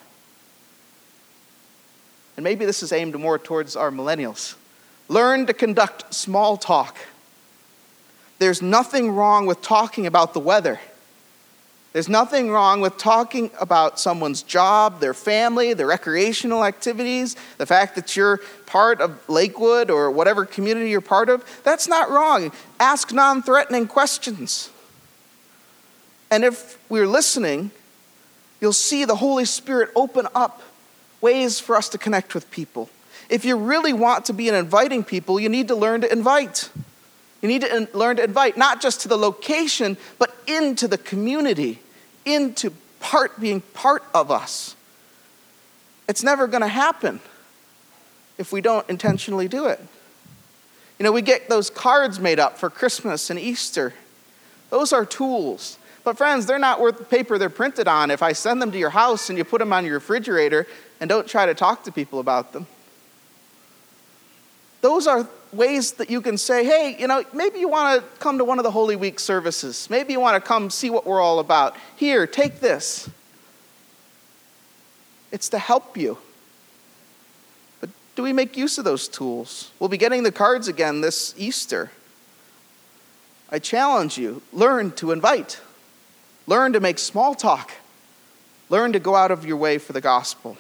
And 2.37 2.43
maybe 2.43 2.65
this 2.65 2.83
is 2.83 2.93
aimed 2.93 3.17
more 3.17 3.39
towards 3.39 3.77
our 3.77 3.91
millennials. 3.91 4.57
Learn 5.09 5.47
to 5.47 5.53
conduct 5.53 6.13
small 6.15 6.57
talk. 6.57 6.97
There's 8.39 8.63
nothing 8.63 9.13
wrong 9.13 9.47
with 9.47 9.61
talking 9.61 10.07
about 10.07 10.33
the 10.33 10.41
weather. 10.41 10.81
There's 11.93 12.09
nothing 12.09 12.51
wrong 12.51 12.81
with 12.81 12.97
talking 12.97 13.51
about 13.61 13.99
someone's 14.01 14.43
job, 14.43 15.01
their 15.01 15.15
family, 15.15 15.75
their 15.75 15.87
recreational 15.87 16.65
activities, 16.65 17.37
the 17.59 17.67
fact 17.67 17.97
that 17.97 18.17
you're 18.17 18.41
part 18.67 19.01
of 19.01 19.29
Lakewood 19.29 19.91
or 19.91 20.11
whatever 20.11 20.45
community 20.47 20.91
you're 20.91 21.01
part 21.01 21.29
of. 21.29 21.45
That's 21.65 21.89
not 21.89 22.11
wrong. 22.11 22.53
Ask 22.79 23.13
non 23.13 23.43
threatening 23.43 23.89
questions. 23.89 24.71
And 26.31 26.45
if 26.45 26.79
we're 26.89 27.07
listening, 27.07 27.73
you'll 28.61 28.73
see 28.73 29.05
the 29.05 29.17
Holy 29.17 29.45
Spirit 29.45 29.91
open 29.95 30.27
up 30.35 30.63
ways 31.21 31.61
for 31.61 31.77
us 31.77 31.89
to 31.91 31.99
connect 31.99 32.35
with 32.35 32.51
people. 32.51 32.91
If 33.29 33.45
you 33.45 33.57
really 33.57 33.93
want 33.93 34.25
to 34.27 34.33
be 34.33 34.49
an 34.49 34.55
inviting 34.55 35.05
people, 35.05 35.39
you 35.39 35.49
need 35.49 35.69
to 35.69 35.75
learn 35.75 36.01
to 36.01 36.13
invite. 36.13 36.71
You 37.43 37.49
need 37.49 37.61
to 37.63 37.77
in- 37.77 37.89
learn 37.93 38.17
to 38.17 38.25
invite, 38.25 38.57
not 38.57 38.81
just 38.81 39.03
to 39.03 39.09
the 39.09 39.19
location, 39.19 39.97
but 40.19 40.35
into 40.47 40.89
the 40.89 40.99
community, 40.99 41.81
into 42.25 42.71
part 43.01 43.39
being 43.41 43.61
part 43.61 44.03
of 44.15 44.31
us. 44.31 44.75
It's 46.09 46.23
never 46.23 46.47
going 46.47 46.63
to 46.63 46.69
happen 46.69 47.21
if 48.39 48.53
we 48.53 48.61
don't 48.61 48.89
intentionally 48.89 49.47
do 49.47 49.67
it. 49.67 49.81
You 50.99 51.05
know, 51.05 51.13
we 51.13 51.23
get 51.23 51.49
those 51.49 51.71
cards 51.71 52.19
made 52.19 52.41
up 52.41 52.59
for 52.59 52.71
Christmas 52.71 53.31
and 53.31 53.39
Easter. 53.39 53.95
Those 54.71 54.93
are 54.93 55.05
tools. 55.05 55.79
But, 56.09 56.17
friends, 56.17 56.47
they're 56.47 56.59
not 56.59 56.81
worth 56.81 56.97
the 56.97 57.05
paper 57.05 57.37
they're 57.37 57.51
printed 57.51 57.87
on 57.87 58.11
if 58.11 58.23
I 58.23 58.33
send 58.33 58.63
them 58.63 58.73
to 58.73 58.79
your 58.79 58.89
house 58.89 59.29
and 59.29 59.37
you 59.37 59.45
put 59.45 59.59
them 59.59 59.75
on 59.75 59.85
your 59.85 59.93
refrigerator 59.93 60.67
and 61.01 61.09
don't 61.11 61.29
try 61.29 61.45
to 61.45 61.53
talk 61.53 61.85
to 61.85 61.93
people 61.93 62.19
about 62.19 62.55
them. 62.55 62.67
Those 64.81 65.07
are 65.07 65.29
ways 65.53 65.93
that 65.93 66.09
you 66.09 66.23
can 66.23 66.39
say, 66.39 66.65
hey, 66.65 66.97
you 66.99 67.09
know, 67.09 67.25
maybe 67.35 67.59
you 67.59 67.69
want 67.69 68.01
to 68.01 68.19
come 68.21 68.39
to 68.39 68.45
one 68.47 68.59
of 68.59 68.63
the 68.63 68.71
Holy 68.71 68.97
Week 68.97 69.21
services. 69.21 69.91
Maybe 69.91 70.15
you 70.15 70.19
want 70.19 70.43
to 70.43 70.49
come 70.49 70.71
see 70.71 70.89
what 70.89 71.05
we're 71.05 71.21
all 71.21 71.41
about. 71.41 71.77
Here, 71.97 72.27
take 72.27 72.61
this. 72.61 73.11
It's 75.31 75.51
to 75.51 75.59
help 75.59 75.95
you. 75.95 76.17
But 77.83 77.91
do 78.17 78.23
we 78.23 78.33
make 78.33 78.57
use 78.57 78.79
of 78.79 78.87
those 78.87 79.09
tools? 79.09 79.73
We'll 79.79 79.91
be 79.91 79.99
getting 79.99 80.23
the 80.23 80.33
cards 80.33 80.69
again 80.69 81.03
this 81.03 81.35
Easter. 81.37 81.91
I 83.51 83.59
challenge 83.59 84.17
you 84.17 84.41
learn 84.55 84.93
to 84.93 85.13
invite, 85.13 85.61
learn 86.49 86.73
to 86.73 86.81
make 86.81 86.99
small 86.99 87.35
talk, 87.35 87.73
learn 88.71 88.93
to 88.95 88.99
go 88.99 89.15
out 89.15 89.31
of 89.31 89.45
your 89.45 89.59
way 89.59 89.77
for 89.77 89.93
the 89.93 90.01
gospel. 90.01 90.57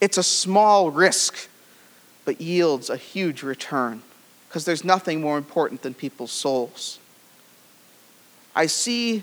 It's 0.00 0.18
a 0.18 0.22
small 0.22 0.90
risk 0.90 1.48
but 2.24 2.40
yields 2.40 2.90
a 2.90 2.96
huge 2.96 3.42
return 3.42 4.02
because 4.48 4.64
there's 4.64 4.84
nothing 4.84 5.20
more 5.20 5.38
important 5.38 5.82
than 5.82 5.94
people's 5.94 6.32
souls. 6.32 6.98
I 8.56 8.66
see 8.66 9.22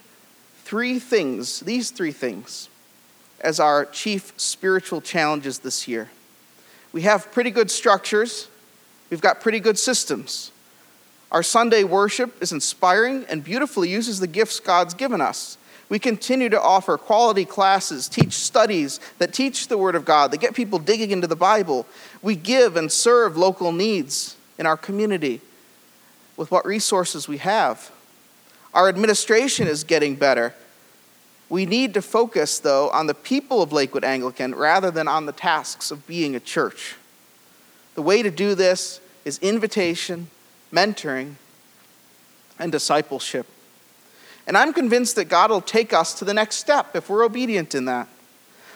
three 0.63 0.97
things, 0.97 1.59
these 1.59 1.91
three 1.91 2.11
things, 2.11 2.69
as 3.41 3.59
our 3.59 3.85
chief 3.85 4.33
spiritual 4.37 5.01
challenges 5.01 5.59
this 5.59 5.87
year. 5.87 6.09
We 6.93 7.01
have 7.01 7.31
pretty 7.31 7.51
good 7.51 7.69
structures, 7.69 8.47
we've 9.09 9.21
got 9.21 9.41
pretty 9.41 9.59
good 9.59 9.77
systems. 9.77 10.51
Our 11.31 11.43
Sunday 11.43 11.83
worship 11.83 12.41
is 12.41 12.51
inspiring 12.51 13.25
and 13.29 13.43
beautifully 13.43 13.89
uses 13.89 14.19
the 14.19 14.27
gifts 14.27 14.59
God's 14.59 14.93
given 14.93 15.21
us. 15.21 15.57
We 15.91 15.99
continue 15.99 16.47
to 16.47 16.61
offer 16.61 16.97
quality 16.97 17.43
classes, 17.43 18.07
teach 18.07 18.31
studies 18.31 19.01
that 19.17 19.33
teach 19.33 19.67
the 19.67 19.77
Word 19.77 19.95
of 19.95 20.05
God, 20.05 20.31
that 20.31 20.37
get 20.37 20.55
people 20.55 20.79
digging 20.79 21.11
into 21.11 21.27
the 21.27 21.35
Bible. 21.35 21.85
We 22.21 22.37
give 22.37 22.77
and 22.77 22.89
serve 22.89 23.35
local 23.35 23.73
needs 23.73 24.37
in 24.57 24.65
our 24.65 24.77
community 24.77 25.41
with 26.37 26.49
what 26.49 26.65
resources 26.65 27.27
we 27.27 27.39
have. 27.39 27.91
Our 28.73 28.87
administration 28.87 29.67
is 29.67 29.83
getting 29.83 30.15
better. 30.15 30.55
We 31.49 31.65
need 31.65 31.93
to 31.95 32.01
focus, 32.01 32.57
though, 32.59 32.89
on 32.91 33.07
the 33.07 33.13
people 33.13 33.61
of 33.61 33.73
Lakewood 33.73 34.05
Anglican 34.05 34.55
rather 34.55 34.91
than 34.91 35.09
on 35.09 35.25
the 35.25 35.33
tasks 35.33 35.91
of 35.91 36.07
being 36.07 36.37
a 36.37 36.39
church. 36.39 36.95
The 37.95 38.01
way 38.01 38.23
to 38.23 38.31
do 38.31 38.55
this 38.55 39.01
is 39.25 39.37
invitation 39.39 40.29
mentoring, 40.71 41.35
and 42.59 42.71
discipleship. 42.71 43.45
And 44.51 44.57
I'm 44.57 44.73
convinced 44.73 45.15
that 45.15 45.29
God 45.29 45.49
will 45.49 45.61
take 45.61 45.93
us 45.93 46.13
to 46.15 46.25
the 46.25 46.33
next 46.33 46.57
step 46.57 46.93
if 46.93 47.09
we're 47.09 47.23
obedient 47.23 47.73
in 47.73 47.85
that. 47.85 48.09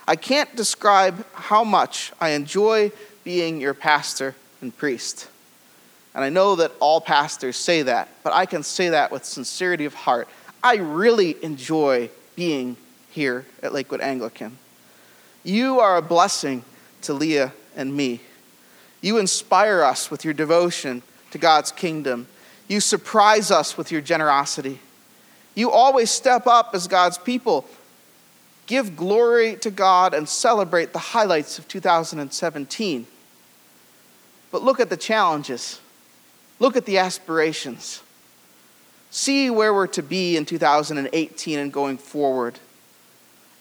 I 0.07 0.15
can't 0.15 0.55
describe 0.55 1.25
how 1.33 1.65
much 1.65 2.13
I 2.17 2.29
enjoy 2.29 2.93
being 3.25 3.59
your 3.59 3.73
pastor 3.73 4.35
and 4.61 4.73
priest. 4.77 5.27
And 6.13 6.23
I 6.23 6.29
know 6.29 6.55
that 6.55 6.71
all 6.79 7.01
pastors 7.01 7.57
say 7.57 7.81
that, 7.81 8.07
but 8.23 8.31
I 8.31 8.45
can 8.45 8.63
say 8.63 8.87
that 8.87 9.11
with 9.11 9.25
sincerity 9.25 9.83
of 9.83 9.93
heart. 9.93 10.29
I 10.63 10.77
really 10.77 11.35
enjoy 11.43 12.09
being 12.37 12.77
here 13.09 13.45
at 13.61 13.73
Lakewood 13.73 13.99
Anglican. 13.99 14.57
You 15.43 15.81
are 15.81 15.97
a 15.97 16.01
blessing 16.01 16.63
to 17.01 17.13
Leah 17.13 17.51
and 17.75 17.93
me. 17.93 18.21
You 19.01 19.17
inspire 19.17 19.83
us 19.83 20.09
with 20.09 20.23
your 20.23 20.33
devotion 20.33 21.01
to 21.31 21.37
God's 21.37 21.73
kingdom. 21.73 22.27
You 22.69 22.79
surprise 22.79 23.51
us 23.51 23.77
with 23.77 23.91
your 23.91 23.99
generosity. 23.99 24.79
You 25.55 25.71
always 25.71 26.11
step 26.11 26.45
up 26.47 26.71
as 26.73 26.87
God's 26.87 27.17
people. 27.17 27.65
Give 28.67 28.95
glory 28.95 29.55
to 29.57 29.71
God 29.71 30.13
and 30.13 30.27
celebrate 30.27 30.91
the 30.91 30.99
highlights 30.99 31.57
of 31.57 31.67
2017. 31.67 33.07
But 34.51 34.63
look 34.63 34.79
at 34.79 34.89
the 34.89 34.97
challenges. 34.97 35.79
Look 36.59 36.75
at 36.75 36.85
the 36.85 36.97
aspirations. 36.97 38.01
See 39.11 39.49
where 39.49 39.73
we're 39.73 39.87
to 39.87 40.03
be 40.03 40.35
in 40.35 40.45
2018 40.45 41.59
and 41.59 41.71
going 41.71 41.97
forward. 41.97 42.59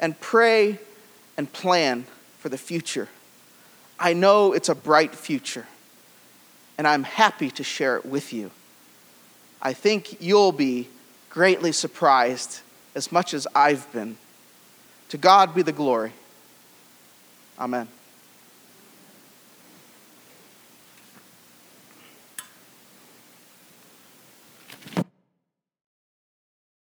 And 0.01 0.19
pray 0.21 0.79
and 1.37 1.53
plan 1.53 2.05
for 2.39 2.49
the 2.49 2.59
future. 2.59 3.09
I 3.99 4.13
know 4.13 4.53
it's 4.53 4.69
a 4.69 4.75
bright 4.75 5.15
future 5.15 5.67
and 6.77 6.87
I'm 6.87 7.05
happy 7.05 7.51
to 7.53 7.63
share 7.63 7.97
it 7.97 8.05
with 8.05 8.33
you. 8.33 8.51
I 9.63 9.73
think 9.73 10.21
you'll 10.21 10.53
be 10.53 10.89
greatly 11.35 11.73
surprised 11.73 12.61
as 12.95 13.11
much 13.11 13.35
as 13.35 13.45
I've 13.57 13.93
been. 13.93 14.17
To 15.09 15.19
God 15.19 15.53
be 15.53 15.63
the 15.63 15.73
glory. 15.73 16.13
Amen. 17.59 17.89